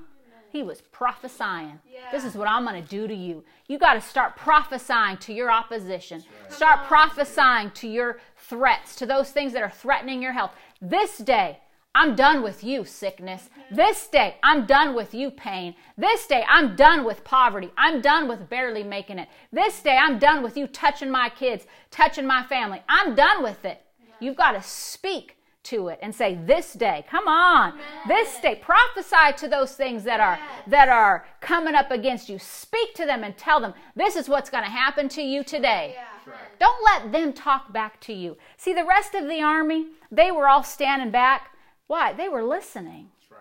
[0.50, 1.80] He was prophesying.
[1.92, 2.10] Yeah.
[2.12, 3.44] This is what I'm going to do to you.
[3.68, 6.24] You got to start prophesying to your opposition.
[6.44, 6.54] Right.
[6.54, 10.52] Start prophesying to your threats, to those things that are threatening your health.
[10.82, 11.60] This day,
[11.98, 13.50] I'm done with you, sickness.
[13.72, 15.74] This day, I'm done with you, pain.
[15.98, 17.72] This day, I'm done with poverty.
[17.76, 19.30] I'm done with barely making it.
[19.52, 22.84] This day, I'm done with you touching my kids, touching my family.
[22.88, 23.82] I'm done with it.
[24.20, 27.82] You've got to speak to it and say this day come on Amen.
[28.08, 32.94] this day prophesy to those things that are that are coming up against you speak
[32.94, 36.34] to them and tell them this is what's going to happen to you today yeah.
[36.58, 40.48] don't let them talk back to you see the rest of the army they were
[40.48, 41.52] all standing back
[41.88, 43.40] why they were listening right.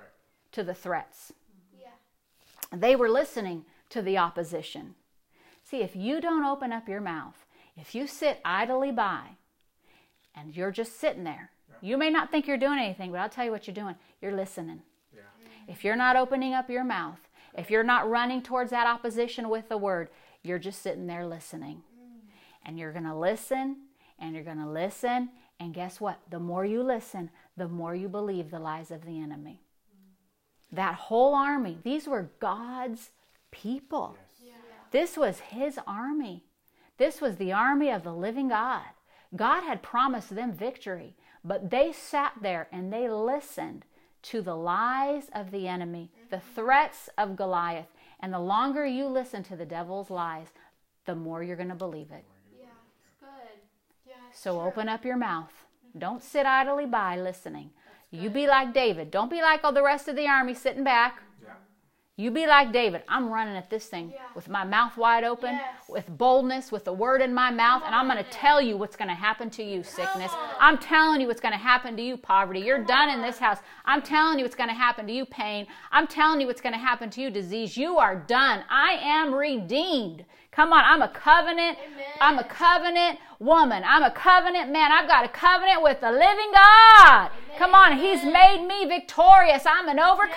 [0.53, 1.33] to the threats
[1.79, 1.89] yeah.
[2.73, 4.95] they were listening to the opposition
[5.63, 7.45] see if you don't open up your mouth
[7.77, 9.37] if you sit idly by
[10.35, 13.45] and you're just sitting there you may not think you're doing anything, but I'll tell
[13.45, 13.97] you what you're doing.
[14.21, 14.83] You're listening.
[15.15, 15.21] Yeah.
[15.21, 15.73] Mm.
[15.73, 17.21] If you're not opening up your mouth,
[17.57, 20.09] if you're not running towards that opposition with the word,
[20.43, 21.83] you're just sitting there listening.
[21.99, 22.31] Mm.
[22.65, 23.77] And you're going to listen
[24.19, 25.31] and you're going to listen.
[25.61, 26.21] And guess what?
[26.31, 29.61] The more you listen, the more you believe the lies of the enemy.
[30.73, 33.11] That whole army, these were God's
[33.51, 34.17] people.
[34.45, 34.53] Yeah.
[34.91, 36.45] This was his army.
[36.99, 38.83] This was the army of the living God.
[39.35, 41.15] God had promised them victory,
[41.45, 43.85] but they sat there and they listened
[44.23, 47.89] to the lies of the enemy, the threats of Goliath.
[48.21, 50.49] And the longer you listen to the devil's lies,
[51.05, 52.25] the more you're going to believe it.
[52.59, 52.67] Yeah.
[53.21, 53.61] Good.
[54.07, 54.15] Yeah.
[54.33, 55.66] So open up your mouth.
[55.99, 57.71] Don't sit idly by listening.
[58.11, 59.11] You be like David.
[59.11, 61.23] Don't be like all the rest of the army sitting back.
[62.19, 63.03] You be like David.
[63.09, 64.23] I'm running at this thing Yeah.
[64.35, 65.87] with my mouth wide open, Yes.
[65.87, 68.97] with boldness, with the word in my mouth, and I'm going to tell you what's
[68.97, 70.33] going to happen to you, sickness.
[70.59, 72.61] I'm telling you what's going to happen to you, poverty.
[72.61, 73.59] You're done in this house.
[73.85, 75.67] I'm telling you what's going to happen to you, pain.
[75.93, 77.77] I'm telling you what's going to happen to you, disease.
[77.77, 78.65] You are done.
[78.71, 80.25] I am redeemed.
[80.53, 81.77] Come on, I'm a covenant.
[81.85, 82.07] Amen.
[82.19, 83.83] I'm a covenant woman.
[83.87, 84.91] I'm a covenant man.
[84.91, 87.29] I've got a covenant with the living God.
[87.59, 89.67] Come on, He's made me victorious.
[89.67, 90.33] I'm an overcomer.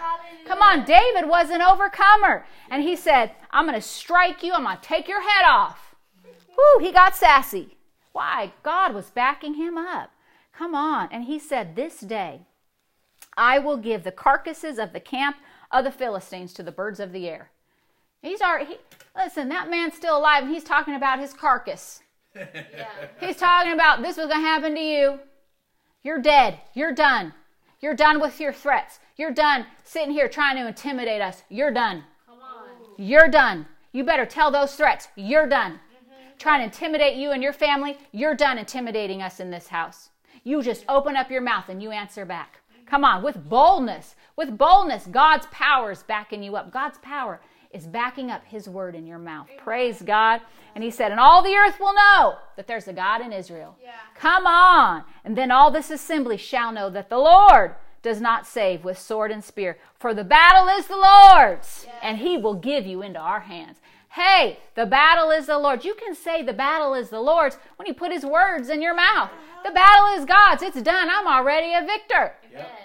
[0.00, 0.19] hallelujah.
[0.46, 2.46] Come on, David was an overcomer.
[2.70, 4.52] And he said, I'm going to strike you.
[4.52, 5.94] I'm going to take your head off.
[6.24, 7.76] Whoo, he got sassy.
[8.12, 8.52] Why?
[8.62, 10.10] God was backing him up.
[10.52, 11.08] Come on.
[11.10, 12.42] And he said, This day
[13.36, 15.36] I will give the carcasses of the camp
[15.70, 17.50] of the Philistines to the birds of the air.
[18.22, 18.76] He's already, he,
[19.16, 22.00] listen, that man's still alive and he's talking about his carcass.
[22.36, 22.86] Yeah.
[23.18, 25.18] He's talking about this was going to happen to you.
[26.04, 26.60] You're dead.
[26.74, 27.34] You're done.
[27.80, 28.98] You're done with your threats.
[29.16, 31.42] You're done sitting here trying to intimidate us.
[31.48, 32.04] You're done.
[32.26, 32.68] Come on.
[32.98, 33.66] You're done.
[33.92, 35.08] You better tell those threats.
[35.16, 35.72] You're done.
[35.72, 36.36] Mm-hmm.
[36.38, 37.96] Trying to intimidate you and your family.
[38.12, 40.10] You're done intimidating us in this house.
[40.44, 42.60] You just open up your mouth and you answer back.
[42.84, 44.14] Come on, with boldness.
[44.36, 46.72] With boldness, God's power is backing you up.
[46.72, 47.40] God's power
[47.72, 49.48] is backing up His word in your mouth.
[49.58, 50.40] Praise God.
[50.74, 53.76] And He said, And all the earth will know that there's a God in Israel.
[53.82, 53.92] Yeah.
[54.14, 55.04] Come on.
[55.24, 59.30] And then all this assembly shall know that the Lord does not save with sword
[59.30, 63.40] and spear, for the battle is the Lord's, and he will give you into our
[63.40, 63.76] hands.
[64.10, 65.84] Hey, the battle is the Lord's.
[65.84, 68.94] You can say the battle is the Lord's when you put his words in your
[68.94, 69.30] mouth.
[69.30, 69.62] Uh-huh.
[69.68, 70.62] The battle is God's.
[70.62, 71.08] It's done.
[71.10, 72.32] I'm already a victor.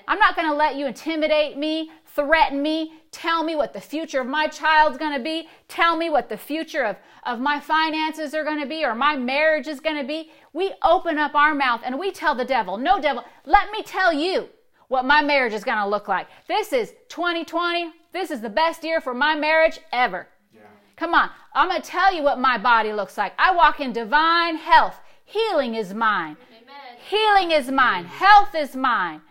[0.08, 4.22] I'm not going to let you intimidate me, threaten me, tell me what the future
[4.22, 8.34] of my child's going to be, tell me what the future of, of my finances
[8.34, 10.32] are going to be or my marriage is going to be.
[10.54, 14.14] We open up our mouth and we tell the devil, no, devil, let me tell
[14.14, 14.48] you
[14.88, 16.28] what my marriage is going to look like.
[16.48, 17.92] This is 2020.
[18.14, 20.28] This is the best year for my marriage ever.
[20.54, 20.62] Yeah.
[20.96, 21.30] Come on.
[21.54, 23.34] I'm going to tell you what my body looks like.
[23.38, 24.96] I walk in divine health.
[25.26, 26.38] Healing is mine.
[26.50, 26.98] Amen.
[27.10, 28.06] Healing is mine.
[28.06, 29.22] Health is mine.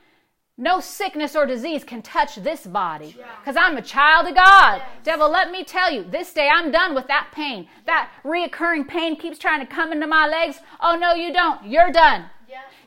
[0.57, 4.83] No sickness or disease can touch this body because I'm a child of God.
[5.03, 7.69] Devil, let me tell you, this day I'm done with that pain.
[7.87, 10.61] That reoccurring pain keeps trying to come into my legs.
[10.81, 11.67] Oh, no, you don't.
[11.67, 12.27] You're done.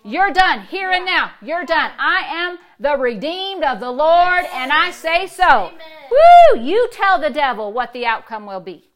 [0.03, 0.61] You're done.
[0.61, 1.31] Here and now.
[1.41, 1.91] You're done.
[1.99, 5.43] I am the redeemed of the Lord, and I say so.
[5.43, 5.79] Amen.
[6.09, 6.61] Woo!
[6.61, 8.89] You tell the devil what the outcome will be.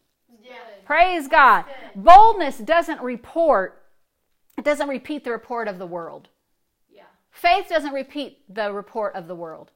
[0.85, 1.65] Praise God.
[1.95, 3.83] Boldness doesn't report,
[4.57, 6.29] it doesn't repeat the report of the world.
[7.43, 7.49] Yeah.
[7.49, 9.71] Faith doesn't repeat the report of the world.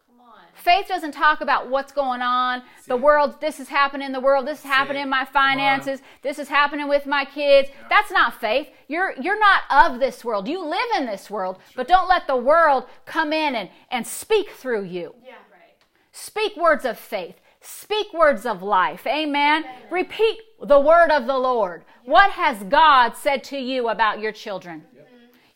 [0.55, 3.01] Faith doesn't talk about what's going on, the it.
[3.01, 5.03] world, this is happening in the world, this is happening it.
[5.03, 7.69] in my finances, this is happening with my kids.
[7.89, 8.69] That's not faith.
[8.87, 10.47] You're you're not of this world.
[10.47, 14.51] You live in this world, but don't let the world come in and, and speak
[14.51, 15.13] through you.
[15.23, 15.33] Yeah.
[15.51, 15.75] Right.
[16.13, 17.35] Speak words of faith.
[17.59, 19.05] Speak words of life.
[19.05, 19.65] Amen.
[19.91, 21.83] Repeat the word of the Lord.
[22.05, 24.83] What has God said to you about your children?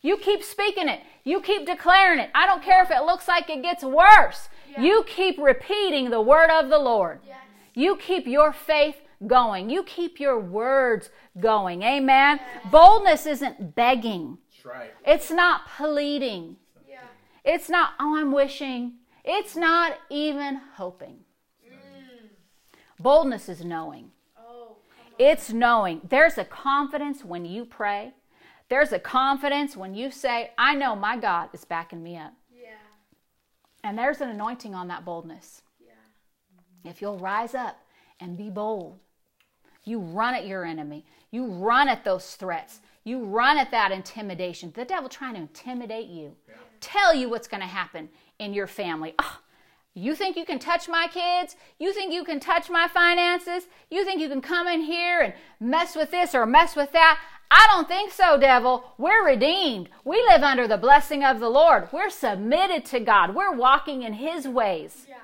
[0.02, 1.00] You keep speaking it.
[1.24, 2.30] You keep declaring it.
[2.34, 4.48] I don't care if it looks like it gets worse.
[4.78, 7.20] You keep repeating the word of the Lord.
[7.26, 7.36] Yes.
[7.74, 9.68] You keep your faith going.
[9.68, 11.82] You keep your words going.
[11.82, 12.40] Amen.
[12.70, 14.38] Boldness isn't begging.
[14.64, 14.92] Right.
[15.06, 16.56] It's not pleading.
[16.88, 16.98] Yeah.
[17.44, 18.94] It's not, oh, I'm wishing.
[19.24, 21.18] It's not even hoping.
[21.66, 22.28] Mm.
[22.98, 24.10] Boldness is knowing.
[24.38, 24.76] Oh.
[25.18, 26.00] It's knowing.
[26.08, 28.12] There's a confidence when you pray.
[28.70, 32.32] There's a confidence when you say, I know my God is backing me up.
[32.50, 32.70] Yeah.
[33.84, 35.62] And there's an anointing on that boldness.
[35.84, 36.88] Yeah.
[36.90, 37.78] If you'll rise up
[38.20, 39.00] and be bold,
[39.84, 41.04] you run at your enemy.
[41.32, 42.80] You run at those threats.
[43.02, 44.72] You run at that intimidation.
[44.74, 46.36] The devil trying to intimidate you,
[46.80, 49.14] tell you what's going to happen in your family.
[49.18, 49.40] Oh,
[49.94, 51.56] you think you can touch my kids?
[51.78, 53.66] You think you can touch my finances?
[53.90, 57.18] You think you can come in here and mess with this or mess with that?
[57.50, 58.94] I don't think so, devil.
[58.96, 59.88] We're redeemed.
[60.04, 61.88] We live under the blessing of the Lord.
[61.92, 63.34] We're submitted to God.
[63.34, 65.06] We're walking in His ways.
[65.08, 65.16] Yeah.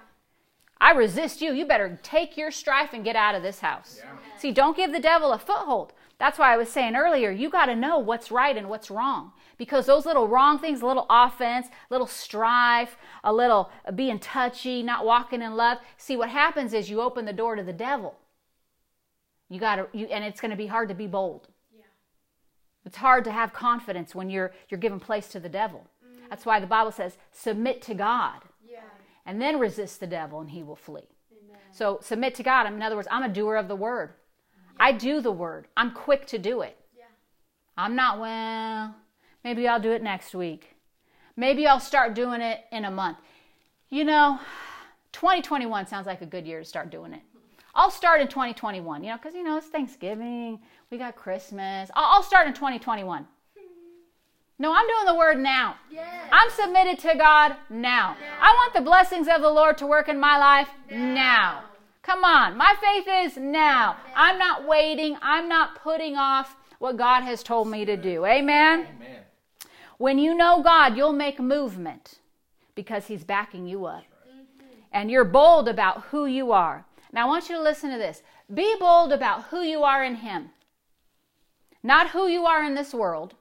[0.80, 1.52] I resist you.
[1.52, 4.00] You better take your strife and get out of this house.
[4.02, 4.10] Yeah.
[4.36, 5.92] See, don't give the devil a foothold.
[6.18, 9.32] That's why I was saying earlier, you got to know what's right and what's wrong.
[9.58, 14.82] Because those little wrong things, a little offense, a little strife, a little being touchy,
[14.82, 18.16] not walking in love, see what happens is you open the door to the devil.
[19.48, 21.48] You got to you and it's going to be hard to be bold.
[21.72, 21.84] Yeah.
[22.84, 25.86] It's hard to have confidence when you're you're giving place to the devil.
[26.04, 26.26] Mm-hmm.
[26.28, 28.80] That's why the Bible says, "Submit to God." Yeah.
[29.24, 31.08] and then resist the devil and he will flee.
[31.32, 31.60] Amen.
[31.72, 32.66] So submit to God.
[32.66, 34.14] In other words, I'm a doer of the word.
[34.78, 35.68] I do the word.
[35.76, 36.76] I'm quick to do it.
[36.96, 37.04] Yeah.
[37.78, 38.94] I'm not, well,
[39.46, 40.74] maybe I'll do it next week.
[41.36, 43.18] Maybe I'll start doing it in a month.
[43.90, 44.40] You know,
[45.12, 47.20] 2021 sounds like a good year to start doing it.
[47.72, 50.58] I'll start in 2021, you know, because, you know, it's Thanksgiving,
[50.90, 51.88] we got Christmas.
[51.94, 53.24] I'll, I'll start in 2021.
[54.58, 55.76] No, I'm doing the word now.
[55.92, 56.28] Yes.
[56.32, 58.16] I'm submitted to God now.
[58.40, 61.62] I want the blessings of the Lord to work in my life now.
[62.02, 62.56] Come on.
[62.56, 63.96] My faith is now.
[64.16, 65.16] I'm not waiting.
[65.22, 68.26] I'm not putting off what God has told me to do.
[68.26, 68.88] Amen.
[68.96, 69.25] Amen.
[69.98, 72.18] When you know God, you'll make movement
[72.74, 74.04] because He's backing you up.
[74.92, 76.86] And you're bold about who you are.
[77.12, 78.22] Now, I want you to listen to this.
[78.52, 80.50] Be bold about who you are in Him,
[81.82, 83.34] not who you are in this world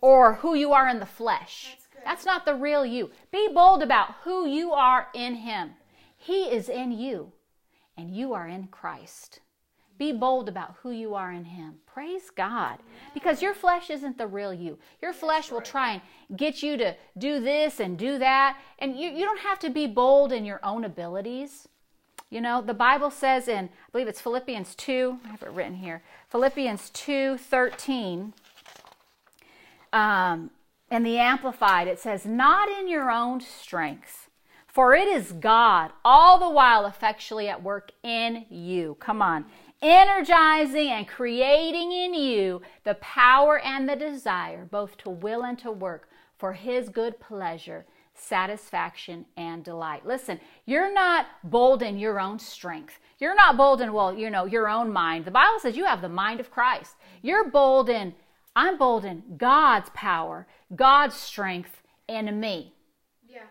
[0.00, 1.76] or who you are in the flesh.
[1.94, 2.04] That's.
[2.04, 3.10] That's not the real you.
[3.32, 5.72] Be bold about who you are in Him.
[6.16, 7.32] He is in you,
[7.96, 9.40] and you are in Christ.
[9.98, 11.76] Be bold about who you are in Him.
[11.86, 12.78] Praise God.
[13.14, 14.78] Because your flesh isn't the real you.
[15.00, 15.92] Your flesh will try
[16.28, 18.58] and get you to do this and do that.
[18.78, 21.68] And you, you don't have to be bold in your own abilities.
[22.28, 25.76] You know, the Bible says in, I believe it's Philippians 2, I have it written
[25.76, 28.32] here, Philippians 2 13
[29.92, 30.50] um,
[30.90, 34.28] in the Amplified, it says, Not in your own strength,
[34.66, 38.96] for it is God all the while effectually at work in you.
[39.00, 39.46] Come on.
[39.82, 45.70] Energizing and creating in you the power and the desire, both to will and to
[45.70, 46.08] work
[46.38, 47.84] for His good pleasure,
[48.14, 50.06] satisfaction, and delight.
[50.06, 52.98] Listen, you're not bold in your own strength.
[53.18, 55.24] You're not bold in, well, you know, your own mind.
[55.24, 56.96] The Bible says you have the mind of Christ.
[57.22, 58.14] You're bold in,
[58.54, 62.72] I'm bold in God's power, God's strength in me,
[63.28, 63.42] Yeah.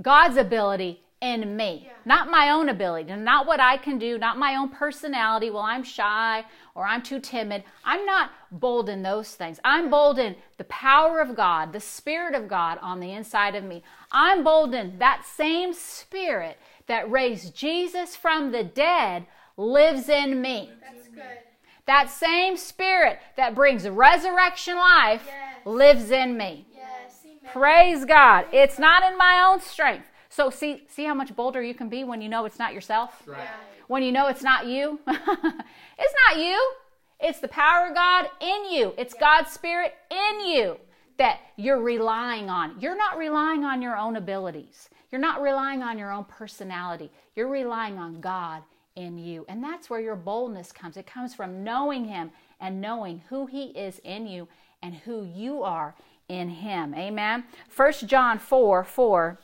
[0.00, 1.92] God's ability in me, Yeah.
[2.04, 5.50] not my own ability, not what I can do, not my own personality.
[5.50, 7.64] Well, I'm shy or I'm too timid.
[7.84, 9.58] I'm not bold in those things.
[9.64, 13.64] I'm bold in the power of God, the Spirit of God on the inside of
[13.64, 13.82] me.
[14.12, 19.26] I'm bold in that same Spirit that raised Jesus from the dead
[19.56, 20.70] lives in me.
[20.80, 21.38] That's good.
[21.86, 25.66] That same spirit that brings resurrection life Yes.
[25.66, 26.66] lives in me.
[26.76, 27.26] Yes.
[27.52, 28.46] Praise God.
[28.52, 30.06] It's not in my own strength.
[30.38, 33.24] So see see how much bolder you can be when you know it's not yourself?
[33.26, 33.48] Right.
[33.88, 35.00] When you know it's not you?
[35.08, 36.72] it's not you.
[37.18, 38.94] It's the power of God in you.
[38.96, 40.76] It's God's spirit in you
[41.16, 42.76] that you're relying on.
[42.78, 44.88] You're not relying on your own abilities.
[45.10, 47.10] You're not relying on your own personality.
[47.34, 48.62] You're relying on God
[48.94, 49.44] in you.
[49.48, 50.96] And that's where your boldness comes.
[50.96, 54.46] It comes from knowing Him and knowing who He is in you
[54.84, 55.96] and who you are
[56.28, 56.94] in Him.
[56.94, 57.42] Amen.
[57.74, 59.38] 1 John 4 4.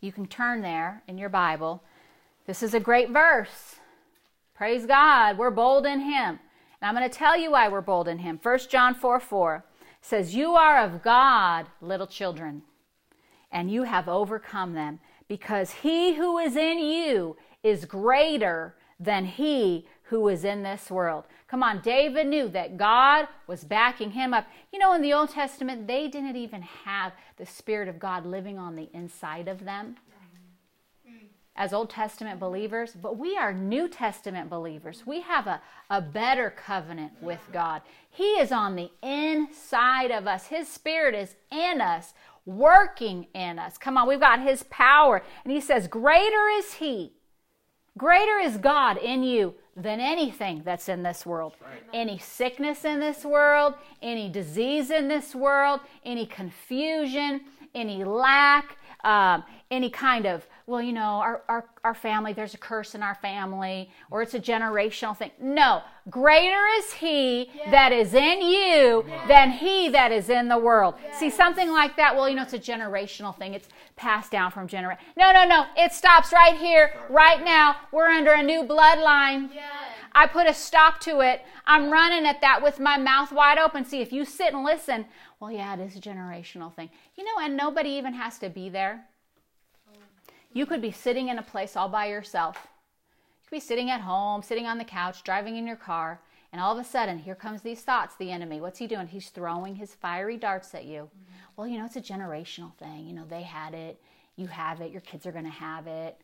[0.00, 1.82] You can turn there in your Bible.
[2.46, 3.76] This is a great verse.
[4.54, 5.38] Praise God.
[5.38, 6.38] We're bold in Him.
[6.80, 8.38] And I'm going to tell you why we're bold in Him.
[8.42, 9.64] 1 John 4 4
[10.00, 12.62] says, You are of God, little children,
[13.50, 19.86] and you have overcome them, because He who is in you is greater than He
[20.04, 21.24] who is in this world.
[21.48, 24.46] Come on, David knew that God was backing him up.
[24.72, 28.58] You know, in the Old Testament, they didn't even have the Spirit of God living
[28.58, 29.96] on the inside of them
[31.56, 35.04] as Old Testament believers, but we are New Testament believers.
[35.06, 37.82] We have a, a better covenant with God.
[38.10, 42.12] He is on the inside of us, His Spirit is in us,
[42.44, 43.78] working in us.
[43.78, 45.22] Come on, we've got His power.
[45.44, 47.12] And He says, Greater is He,
[47.96, 51.54] greater is God in you than anything that's in this world.
[51.92, 57.42] Any sickness in this world, any disease in this world, any confusion,
[57.74, 62.58] any lack, um, any kind of, well, you know, our, our, our family, there's a
[62.58, 65.30] curse in our family, or it's a generational thing.
[65.40, 70.96] No, greater is He that is in you than He that is in the world.
[71.12, 73.54] See, something like that, well, you know, it's a generational thing.
[73.54, 75.04] It's passed down from generation.
[75.16, 75.66] No, no, no.
[75.76, 77.76] It stops right here, right now.
[77.92, 79.50] We're under a new bloodline.
[79.54, 79.64] Yes.
[80.16, 81.42] I put a stop to it.
[81.66, 83.84] I'm running at that with my mouth wide open.
[83.84, 85.04] See, if you sit and listen,
[85.38, 86.90] well, yeah, it is a generational thing.
[87.16, 89.04] You know, and nobody even has to be there.
[90.56, 92.56] You could be sitting in a place all by yourself.
[93.42, 96.18] You could be sitting at home, sitting on the couch, driving in your car,
[96.52, 98.62] And all of a sudden, here comes these thoughts, the enemy.
[98.62, 99.08] What's he doing?
[99.08, 101.02] He's throwing his fiery darts at you.
[101.02, 101.32] Mm-hmm.
[101.56, 103.06] Well, you know, it's a generational thing.
[103.06, 104.00] You know, they had it,
[104.36, 106.16] you have it, your kids are going to have it.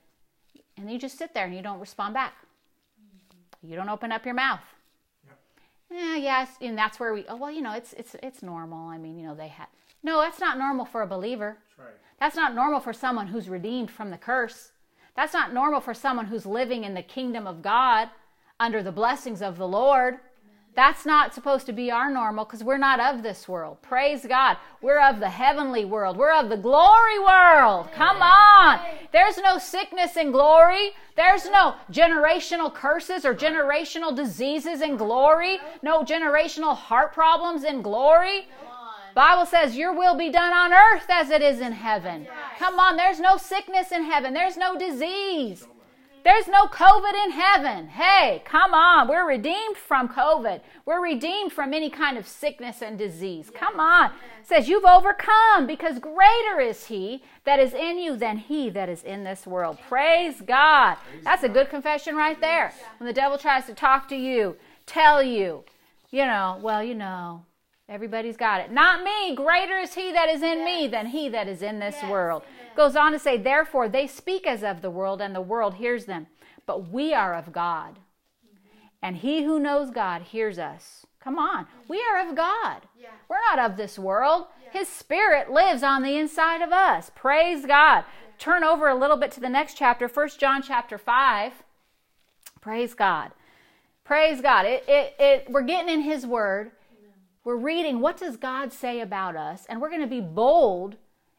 [0.79, 2.33] And you just sit there and you don't respond back.
[2.99, 3.71] Mm-hmm.
[3.71, 4.63] You don't open up your mouth.
[5.91, 7.27] Yeah, yes, and that's where we.
[7.29, 8.89] Oh well, you know, it's it's it's normal.
[8.89, 9.67] I mean, you know, they had.
[10.03, 11.59] No, that's not normal for a believer.
[11.69, 11.97] That's right.
[12.19, 14.73] That's not normal for someone who's redeemed from the curse.
[15.15, 18.09] That's not normal for someone who's living in the kingdom of God
[18.59, 20.19] under the blessings of the Lord.
[20.75, 23.83] That's not supposed to be our normal because we're not of this world.
[23.83, 24.57] Praise God.
[24.81, 26.17] We're of the heavenly world.
[26.17, 27.93] We're of the glory world.
[27.93, 28.81] Come on.
[29.13, 30.93] There's no sickness in glory.
[31.15, 35.59] There's no generational curses or generational diseases in glory.
[35.83, 38.47] No generational heart problems in glory.
[39.15, 42.27] Bible says your will be done on earth as it is in heaven.
[42.59, 44.33] Come on, there's no sickness in heaven.
[44.33, 45.67] There's no disease.
[46.25, 47.89] There's no COVID in heaven.
[47.89, 49.09] Hey, come on.
[49.09, 50.61] We're redeemed from COVID.
[50.87, 53.51] We're redeemed from any kind of sickness and disease.
[53.53, 54.07] Come on.
[54.41, 58.89] It says you've overcome because greater is he that is in you than he that
[58.89, 59.79] is in this world.
[59.89, 60.97] Praise God.
[61.25, 62.73] That's a good confession right there.
[62.99, 64.57] When the devil tries to talk to you,
[64.87, 65.65] tell you,
[66.13, 67.45] you know, well, you know,
[67.89, 68.71] Everybody's got it.
[68.71, 69.35] Not me.
[69.35, 70.65] Greater is he that is in yes.
[70.65, 72.11] me than he that is in this yes.
[72.11, 72.43] world.
[72.43, 72.77] Amen.
[72.77, 76.07] Goes on to say, therefore, they speak as of the world, and the world hears
[76.07, 76.27] them.
[76.65, 77.99] But we are of God.
[78.47, 78.87] Mm-hmm.
[79.03, 81.07] And he who knows God hears us.
[81.23, 81.67] Come on.
[81.89, 82.83] We are of God.
[82.99, 83.09] Yeah.
[83.29, 84.47] We're not of this world.
[84.65, 84.81] Yeah.
[84.81, 87.11] His spirit lives on the inside of us.
[87.15, 88.05] Praise God.
[88.07, 88.33] Yeah.
[88.39, 91.53] Turn over a little bit to the next chapter, First John chapter 5.
[92.61, 93.33] Praise God.
[94.05, 94.67] Praise God.
[94.67, 96.73] It, it, it, we're getting in his word
[97.45, 100.97] we're reading what does God say about us, and we're going to be bold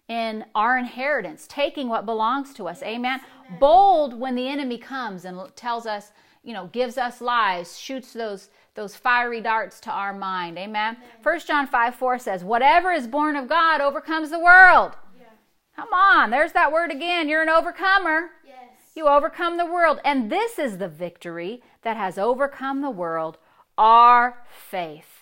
[0.09, 2.83] in our inheritance, taking what belongs to us.
[2.83, 3.21] Amen.
[3.47, 3.59] Amen.
[3.59, 6.11] Bold when the enemy comes and tells us,
[6.43, 10.57] you know, gives us lies, shoots those those fiery darts to our mind.
[10.57, 10.97] Amen.
[11.21, 14.93] First John 5 4 says, Whatever is born of God overcomes the world.
[15.17, 15.27] Yeah.
[15.75, 17.29] Come on, there's that word again.
[17.29, 18.31] You're an overcomer.
[18.45, 18.55] Yes.
[18.95, 19.99] You overcome the world.
[20.03, 23.37] And this is the victory that has overcome the world,
[23.77, 25.12] our faith.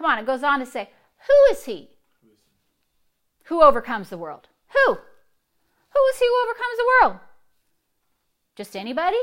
[0.00, 0.88] Come on, it goes on to say,
[1.28, 1.90] Who is he
[3.44, 4.48] who overcomes the world?
[4.68, 4.94] Who?
[4.94, 7.16] Who is he who overcomes the world?
[8.56, 9.18] Just anybody?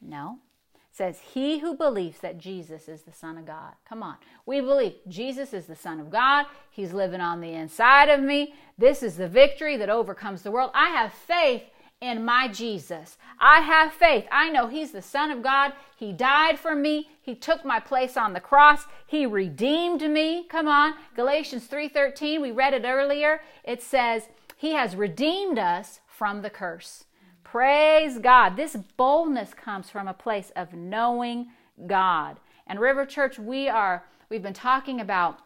[0.00, 0.38] No.
[0.72, 3.72] It says, He who believes that Jesus is the Son of God.
[3.88, 4.18] Come on.
[4.46, 6.46] We believe Jesus is the Son of God.
[6.70, 8.54] He's living on the inside of me.
[8.78, 10.70] This is the victory that overcomes the world.
[10.74, 11.64] I have faith
[12.00, 13.18] in my Jesus.
[13.38, 14.24] I have faith.
[14.32, 15.72] I know He's the Son of God.
[15.96, 17.10] He died for me.
[17.20, 18.84] He took my place on the cross.
[19.06, 20.44] He redeemed me.
[20.48, 20.94] Come on.
[21.14, 23.42] Galatians 3:13, we read it earlier.
[23.64, 27.04] It says, "He has redeemed us from the curse."
[27.44, 28.56] Praise God.
[28.56, 31.50] This boldness comes from a place of knowing
[31.86, 32.38] God.
[32.66, 35.40] And River Church, we are we've been talking about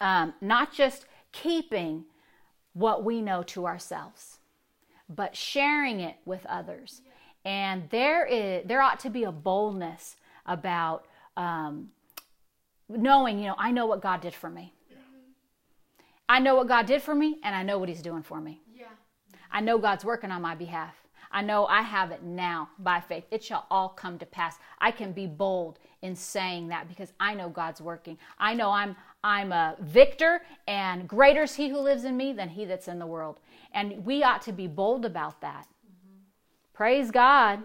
[0.00, 2.04] um, not just keeping
[2.74, 4.35] what we know to ourselves
[5.08, 7.02] but sharing it with others.
[7.44, 11.90] And there is there ought to be a boldness about um,
[12.88, 14.72] knowing, you know, I know what God did for me.
[16.28, 18.60] I know what God did for me, and I know what He's doing for me.
[18.74, 18.86] Yeah.
[19.50, 20.94] I know God's working on my behalf.
[21.30, 23.24] I know I have it now by faith.
[23.30, 24.58] It shall all come to pass.
[24.78, 28.18] I can be bold in saying that because I know God's working.
[28.38, 32.48] I know I'm I'm a victor, and greater is He who lives in me than
[32.48, 33.38] He that's in the world.
[33.72, 35.66] And we ought to be bold about that.
[35.66, 36.20] Mm-hmm.
[36.72, 37.62] Praise God.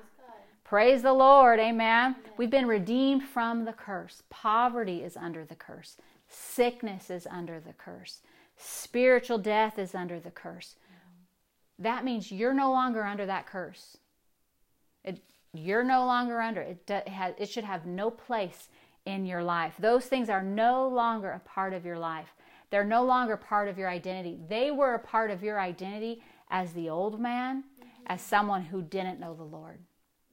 [0.72, 1.60] Praise the Lord.
[1.60, 2.16] Amen.
[2.38, 4.24] We've been redeemed from the curse.
[4.30, 5.97] Poverty is under the curse.
[6.30, 8.22] Sickness is under the curse.
[8.56, 10.76] Spiritual death is under the curse.
[10.78, 11.84] Mm-hmm.
[11.84, 13.97] That means you're no longer under that curse.
[15.04, 15.22] It,
[15.54, 16.89] you're no longer under it.
[16.89, 18.70] It, has, it should have no place
[19.06, 19.74] in your life.
[19.78, 22.34] Those things are no longer a part of your life.
[22.72, 24.39] They're no longer part of your identity.
[24.49, 27.89] They were a part of your identity as the old man, mm-hmm.
[28.07, 29.78] as someone who didn't know the Lord.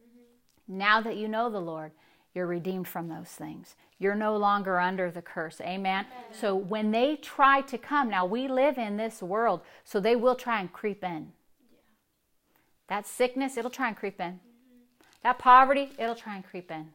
[0.00, 0.78] Mm-hmm.
[0.78, 1.90] Now that you know the Lord,
[2.34, 3.74] you're redeemed from those things.
[3.98, 5.60] You're no longer under the curse.
[5.60, 6.06] Amen?
[6.06, 6.06] Amen.
[6.30, 10.36] So when they try to come, now we live in this world, so they will
[10.36, 11.32] try and creep in.
[11.72, 11.78] Yeah.
[12.88, 14.34] That sickness, it'll try and creep in.
[14.34, 15.22] Mm-hmm.
[15.24, 16.92] That poverty, it'll try and creep in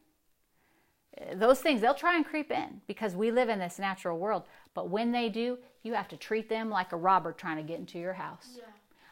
[1.36, 4.43] those things they'll try and creep in because we live in this natural world.
[4.74, 7.80] But when they do you have to treat them like a robber trying to get
[7.80, 8.57] into your house.
[8.57, 8.64] Yeah.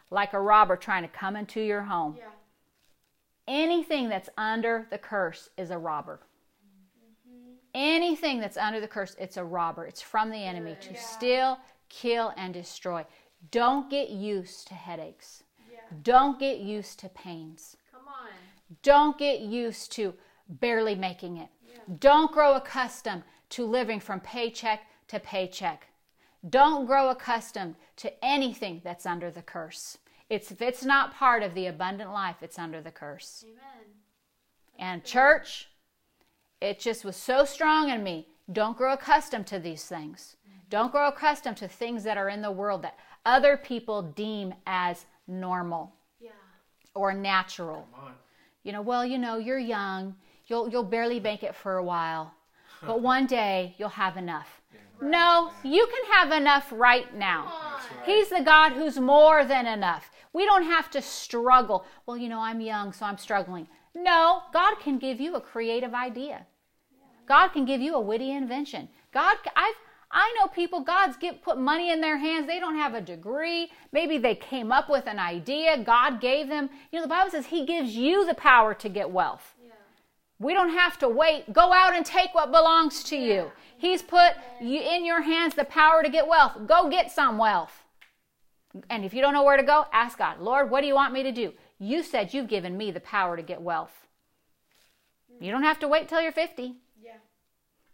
[0.09, 2.15] like a robber trying to come into your home.
[2.17, 2.25] Yeah.
[3.47, 6.21] anything that's under the curse is a robber.
[7.27, 7.53] Mm-hmm.
[7.75, 9.85] anything that's under the curse it's a robber.
[9.85, 10.93] It's from the enemy yeah.
[10.93, 13.05] to steal kill and destroy.
[13.51, 15.43] Don't get used to headaches.
[16.03, 17.75] Don't get used to pains.
[17.91, 18.29] Come on.
[18.81, 20.13] Don't get used to
[20.47, 21.49] barely making it
[21.99, 25.87] Don't grow accustomed to living from paycheck to paycheck.
[26.49, 29.97] Don't grow accustomed to anything that's under the curse.
[30.29, 33.43] It's, if it's not part of the abundant life, it's under the curse.
[33.45, 33.85] Amen.
[34.79, 35.69] And church,
[36.61, 38.27] it just was so strong in me.
[38.51, 40.37] Don't grow accustomed to these things.
[40.69, 45.05] Don't grow accustomed to things that are in the world that other people deem as
[45.27, 46.31] normal Yeah.
[46.95, 47.87] or natural.
[48.63, 50.15] You know, well, you know, you're young.
[50.51, 52.33] You'll you'll barely make it for a while.
[52.87, 54.49] But one day you'll have enough.
[55.01, 57.41] No, you can have enough right now.
[58.05, 60.11] He's the God who's more than enough.
[60.33, 61.85] We don't have to struggle.
[62.05, 63.67] Well, you know, I'm young, so I'm struggling.
[63.95, 66.45] No, God can give you a creative idea.
[67.27, 68.89] God can give you a witty invention.
[69.13, 69.79] God, I've,
[70.11, 72.47] I know people, God's get, put money in their hands.
[72.47, 73.71] They don't have a degree.
[73.91, 75.83] Maybe they came up with an idea.
[75.83, 76.69] God gave them.
[76.91, 79.55] You know, the Bible says He gives you the power to get wealth.
[80.41, 81.53] We don't have to wait.
[81.53, 83.51] Go out and take what belongs to you.
[83.77, 86.53] He's put you, in your hands the power to get wealth.
[86.65, 87.83] Go get some wealth.
[88.89, 91.13] And if you don't know where to go, ask God, Lord, what do you want
[91.13, 91.53] me to do?
[91.77, 94.07] You said you've given me the power to get wealth.
[95.39, 96.75] You don't have to wait till you're 50.
[96.99, 97.11] Yeah.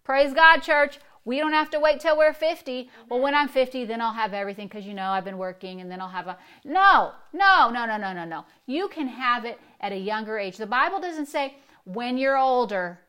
[0.05, 0.99] Praise God, church.
[1.25, 2.89] We don't have to wait till we're 50.
[3.09, 5.91] Well, when I'm 50, then I'll have everything because you know I've been working and
[5.91, 6.37] then I'll have a.
[6.63, 8.45] No, no, no, no, no, no, no.
[8.65, 10.55] You can have it at a younger age.
[10.55, 11.55] The Bible doesn't say
[11.87, 12.99] when you're older,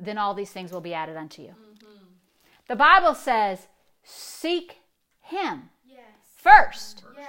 [0.00, 1.54] then all these things will be added unto you.
[2.68, 3.68] The Bible says
[4.02, 4.78] seek
[5.20, 6.00] Him Yes.
[6.36, 7.28] first, Yes.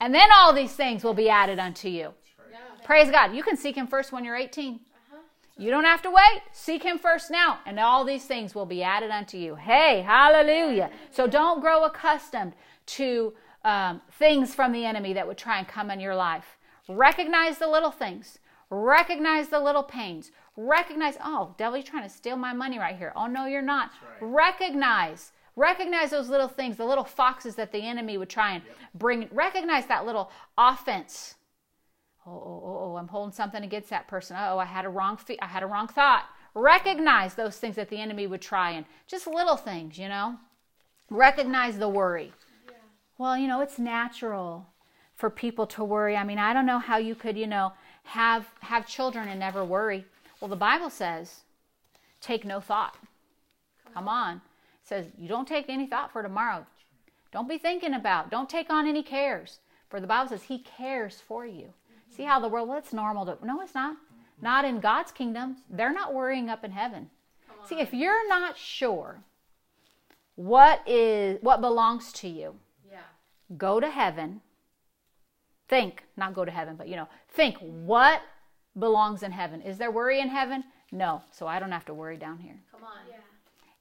[0.00, 2.14] and then all these things will be added unto you.
[2.50, 2.58] Yeah.
[2.84, 3.34] Praise God.
[3.34, 4.74] You can seek Him first when you're 18.
[4.74, 5.16] Uh-huh.
[5.58, 6.42] You don't have to wait.
[6.52, 9.56] Seek Him first now, and all these things will be added unto you.
[9.56, 10.90] Hey, hallelujah.
[11.10, 12.54] So don't grow accustomed
[12.86, 13.34] to
[13.64, 16.58] um, things from the enemy that would try and come in your life.
[16.88, 18.38] Recognize the little things,
[18.74, 20.30] recognize the little pains.
[20.56, 23.12] Recognize, oh, devil, you're trying to steal my money right here.
[23.16, 23.90] Oh, no, you're not.
[24.20, 24.32] right.
[24.32, 25.32] Recognize.
[25.56, 28.62] Recognize those little things, the little foxes that the enemy would try and
[28.94, 29.28] bring.
[29.30, 31.36] Recognize that little offense
[32.26, 34.36] oh, oh, oh, oh, I'm holding something against that person.
[34.38, 36.24] Oh, I had a wrong fe- I had a wrong thought.
[36.54, 40.36] Recognize those things that the enemy would try and just little things, you know.
[41.10, 42.32] Recognize the worry.
[42.66, 42.74] Yeah.
[43.18, 44.68] Well, you know, it's natural
[45.14, 46.16] for people to worry.
[46.16, 47.72] I mean, I don't know how you could, you know,
[48.04, 50.04] have have children and never worry.
[50.40, 51.40] Well, the Bible says,
[52.20, 52.96] take no thought.
[53.94, 54.36] Come on.
[54.36, 56.66] It says you don't take any thought for tomorrow.
[57.32, 58.30] Don't be thinking about.
[58.30, 59.58] Don't take on any cares.
[59.88, 61.72] For the Bible says he cares for you.
[62.10, 63.96] See how the world, well, it's normal to no, it's not.
[64.42, 65.56] Not in God's kingdom.
[65.70, 67.10] They're not worrying up in heaven.
[67.66, 69.20] See, if you're not sure
[70.36, 72.56] what is what belongs to you,
[72.90, 72.98] Yeah.
[73.56, 74.42] go to heaven.
[75.68, 78.20] Think, not go to heaven, but you know, think what
[78.78, 79.60] belongs in heaven.
[79.62, 80.64] Is there worry in heaven?
[80.92, 81.22] No.
[81.30, 82.56] So I don't have to worry down here.
[82.70, 82.98] Come on.
[83.08, 83.16] Yeah.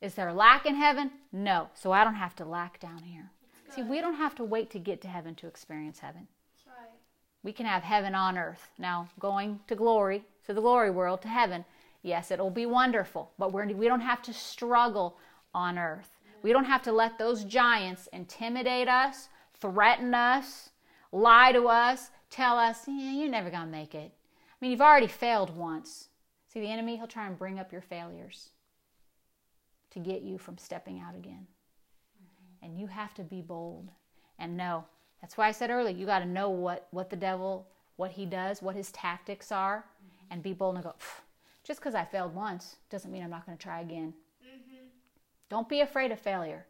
[0.02, 1.12] Is there lack in heaven?
[1.32, 1.70] No.
[1.74, 3.32] So I don't have to lack down here.
[3.74, 6.28] See, we don't have to wait to get to heaven to experience heaven.
[6.54, 6.92] That's right.
[7.42, 8.70] We can have heaven on earth.
[8.78, 11.66] Now, going to glory, to the glory world, to heaven,
[12.04, 15.18] yes, it'll be wonderful, but we're, we don't have to struggle
[15.56, 16.10] on earth.
[16.44, 19.30] We don't have to let those giants intimidate us,
[19.60, 20.70] threaten us,
[21.14, 24.12] lie to us, tell us, yeah, you're never going to make it.
[24.12, 26.10] I mean, you've already failed once.
[26.52, 28.50] See, the enemy, he'll try and bring up your failures
[29.92, 31.46] to get you from stepping out again.
[32.18, 32.66] Mm-hmm.
[32.66, 33.90] And you have to be bold
[34.40, 34.86] and know.
[35.22, 38.26] That's why I said earlier, you got to know what, what the devil, what he
[38.26, 40.34] does, what his tactics are, mm-hmm.
[40.34, 40.96] and be bold and go,
[41.64, 44.14] just because I failed once doesn't mean I'm not going to try again.
[44.44, 44.86] Mm-hmm.
[45.50, 46.66] Don't be afraid of failure.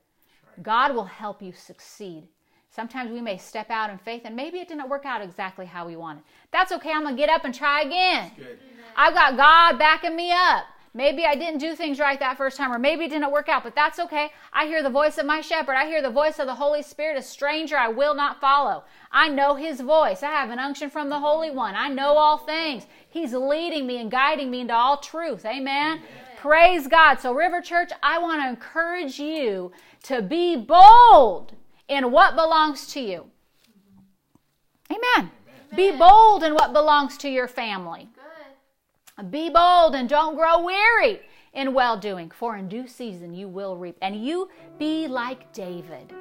[0.61, 2.27] God will help you succeed.
[2.73, 5.85] Sometimes we may step out in faith and maybe it didn't work out exactly how
[5.85, 6.23] we wanted.
[6.51, 6.91] That's okay.
[6.91, 8.31] I'm going to get up and try again.
[8.95, 10.65] I've got God backing me up.
[10.95, 13.63] Maybe I didn't do things right that first time, or maybe it didn't work out,
[13.63, 14.29] but that's okay.
[14.51, 15.75] I hear the voice of my shepherd.
[15.75, 17.17] I hear the voice of the Holy Spirit.
[17.17, 18.83] A stranger I will not follow.
[19.11, 20.21] I know his voice.
[20.21, 21.73] I have an unction from the Holy One.
[21.75, 22.85] I know all things.
[23.09, 25.45] He's leading me and guiding me into all truth.
[25.45, 26.01] Amen.
[26.37, 27.15] Praise God.
[27.15, 29.71] So, River Church, I want to encourage you
[30.03, 31.53] to be bold
[31.87, 33.25] in what belongs to you.
[34.89, 35.31] Amen.
[35.75, 38.09] Be bold in what belongs to your family.
[39.17, 39.31] Good.
[39.31, 41.21] Be bold and don't grow weary
[41.53, 43.97] in well doing, for in due season you will reap.
[44.01, 46.13] And you be like David.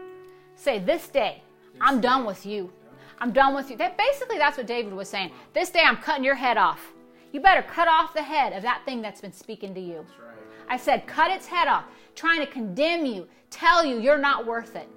[0.55, 1.43] Say, This day,
[1.81, 2.73] I'm done with you.
[3.19, 3.77] I'm done with you.
[3.77, 5.31] That basically that's what David was saying.
[5.53, 6.93] This day I'm cutting your head off.
[7.33, 10.05] You better cut off the head of that thing that's been speaking to you.
[10.07, 10.33] That's right.
[10.69, 11.85] I said, cut its head off,
[12.15, 14.89] trying to condemn you, tell you you're not worth it,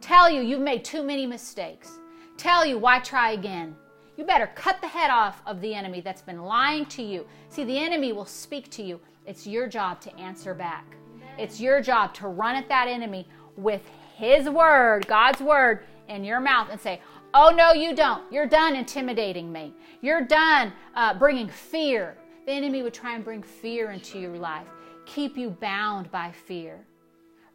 [0.00, 1.98] tell you you've made too many mistakes,
[2.36, 3.76] tell you why try again.
[4.16, 7.24] You better cut the head off of the enemy that's been lying to you.
[7.50, 10.96] See, the enemy will speak to you It's your job to answer back.
[11.38, 13.82] It's your job to run at that enemy with
[14.16, 17.00] His word, God's word, in your mouth and say,
[17.34, 18.24] Oh, no, you don't.
[18.32, 19.74] You're done intimidating me.
[20.00, 22.16] You're done uh, bringing fear.
[22.46, 24.66] The enemy would try and bring fear into your life,
[25.04, 26.86] keep you bound by fear.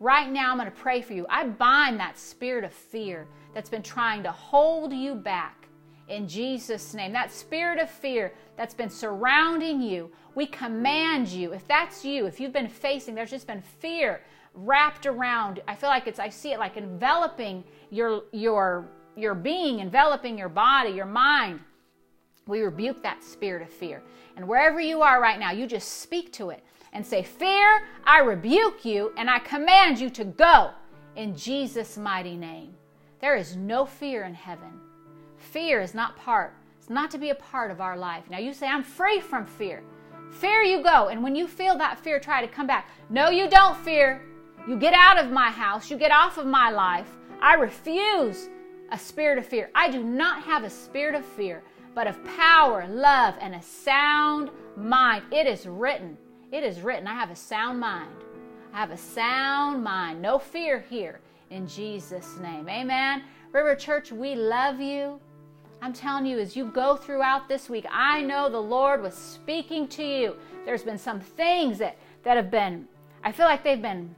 [0.03, 1.25] Right now, I'm going to pray for you.
[1.29, 5.69] I bind that spirit of fear that's been trying to hold you back
[6.09, 7.13] in Jesus' name.
[7.13, 11.53] That spirit of fear that's been surrounding you, we command you.
[11.53, 14.19] If that's you, if you've been facing, there's just been fear
[14.53, 15.61] wrapped around.
[15.69, 20.49] I feel like it's, I see it like enveloping your, your, your being, enveloping your
[20.49, 21.61] body, your mind.
[22.45, 24.03] We rebuke that spirit of fear.
[24.35, 26.61] And wherever you are right now, you just speak to it
[26.93, 30.71] and say, Fear, I rebuke you and I command you to go
[31.15, 32.73] in Jesus' mighty name.
[33.19, 34.79] There is no fear in heaven.
[35.37, 38.29] Fear is not part, it's not to be a part of our life.
[38.29, 39.83] Now you say, I'm free from fear.
[40.31, 41.09] Fear you go.
[41.09, 44.21] And when you feel that fear try to come back, no, you don't fear.
[44.67, 47.09] You get out of my house, you get off of my life.
[47.41, 48.49] I refuse
[48.91, 49.69] a spirit of fear.
[49.75, 51.63] I do not have a spirit of fear,
[51.93, 55.23] but of power, love, and a sound mind.
[55.31, 56.17] It is written.
[56.53, 58.13] It is written, I have a sound mind.
[58.73, 60.21] I have a sound mind.
[60.21, 62.69] No fear here in Jesus' name.
[62.69, 63.23] Amen.
[63.51, 65.19] River Church, we love you.
[65.81, 69.87] I'm telling you, as you go throughout this week, I know the Lord was speaking
[69.89, 70.35] to you.
[70.63, 72.87] There's been some things that, that have been,
[73.23, 74.13] I feel like they've been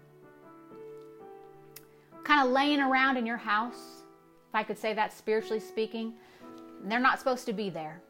[2.25, 4.03] kind of laying around in your house,
[4.49, 6.15] if I could say that spiritually speaking.
[6.83, 8.01] They're not supposed to be there.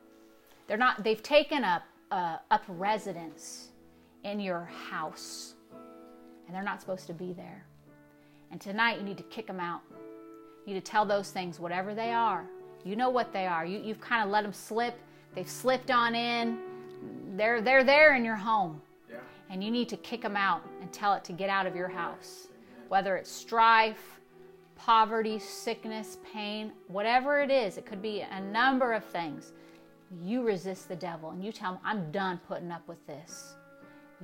[0.66, 3.70] They're not, they've taken up, uh, up residence
[4.26, 5.54] in your house,
[6.46, 7.64] and they're not supposed to be there.
[8.52, 9.82] And tonight, you need to kick them out.
[10.66, 12.46] You need to tell those things, whatever they are.
[12.84, 13.66] You know what they are.
[13.66, 14.96] You, you've kind of let them slip.
[15.36, 16.58] They've slipped on in.
[17.38, 18.82] They're, they're there in your home.
[19.10, 19.18] Yeah.
[19.50, 21.88] And you need to kick them out and tell it to get out of your
[21.88, 22.48] house.
[22.88, 24.20] Whether it's strife,
[24.76, 29.52] poverty, sickness, pain, whatever it is, it could be a number of things.
[30.24, 33.56] You resist the devil and you tell him, I'm done putting up with this.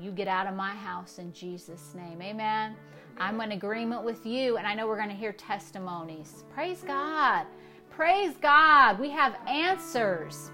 [0.01, 2.23] You get out of my house in Jesus' name.
[2.23, 2.75] Amen.
[3.19, 6.43] I'm in agreement with you, and I know we're going to hear testimonies.
[6.55, 7.45] Praise God.
[7.91, 8.99] Praise God.
[8.99, 10.49] We have answers.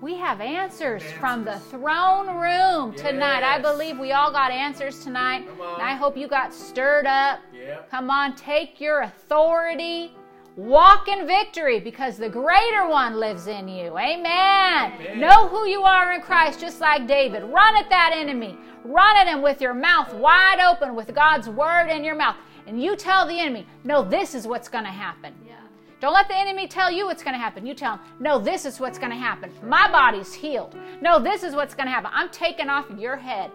[0.00, 1.18] We have answers, answers.
[1.18, 3.00] from the throne room yes.
[3.00, 3.42] tonight.
[3.42, 5.48] I believe we all got answers tonight.
[5.48, 7.40] And I hope you got stirred up.
[7.52, 7.90] Yep.
[7.90, 10.12] Come on, take your authority
[10.56, 13.98] Walk in victory because the greater one lives in you.
[13.98, 14.92] Amen.
[14.92, 15.20] Amen.
[15.20, 17.42] Know who you are in Christ, just like David.
[17.42, 18.56] Run at that enemy.
[18.84, 22.36] Run at him with your mouth wide open with God's word in your mouth.
[22.68, 25.34] And you tell the enemy, no, this is what's going to happen.
[25.44, 25.56] Yeah.
[26.00, 27.66] Don't let the enemy tell you what's going to happen.
[27.66, 29.50] You tell him, no, this is what's going to happen.
[29.62, 30.76] My body's healed.
[31.00, 32.10] No, this is what's going to happen.
[32.14, 33.50] I'm taking off your head.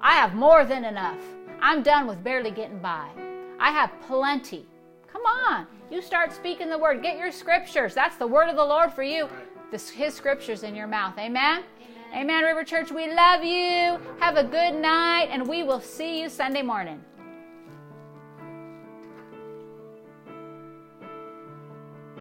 [0.00, 1.18] I have more than enough.
[1.60, 3.08] I'm done with barely getting by.
[3.60, 4.66] I have plenty.
[5.06, 5.66] Come on.
[5.92, 7.02] You start speaking the word.
[7.02, 7.92] Get your scriptures.
[7.92, 9.28] That's the word of the Lord for you.
[9.70, 11.18] This, his scriptures in your mouth.
[11.18, 11.64] Amen?
[12.14, 12.14] Amen.
[12.14, 12.90] Amen, River Church.
[12.90, 14.00] We love you.
[14.18, 17.04] Have a good night, and we will see you Sunday morning.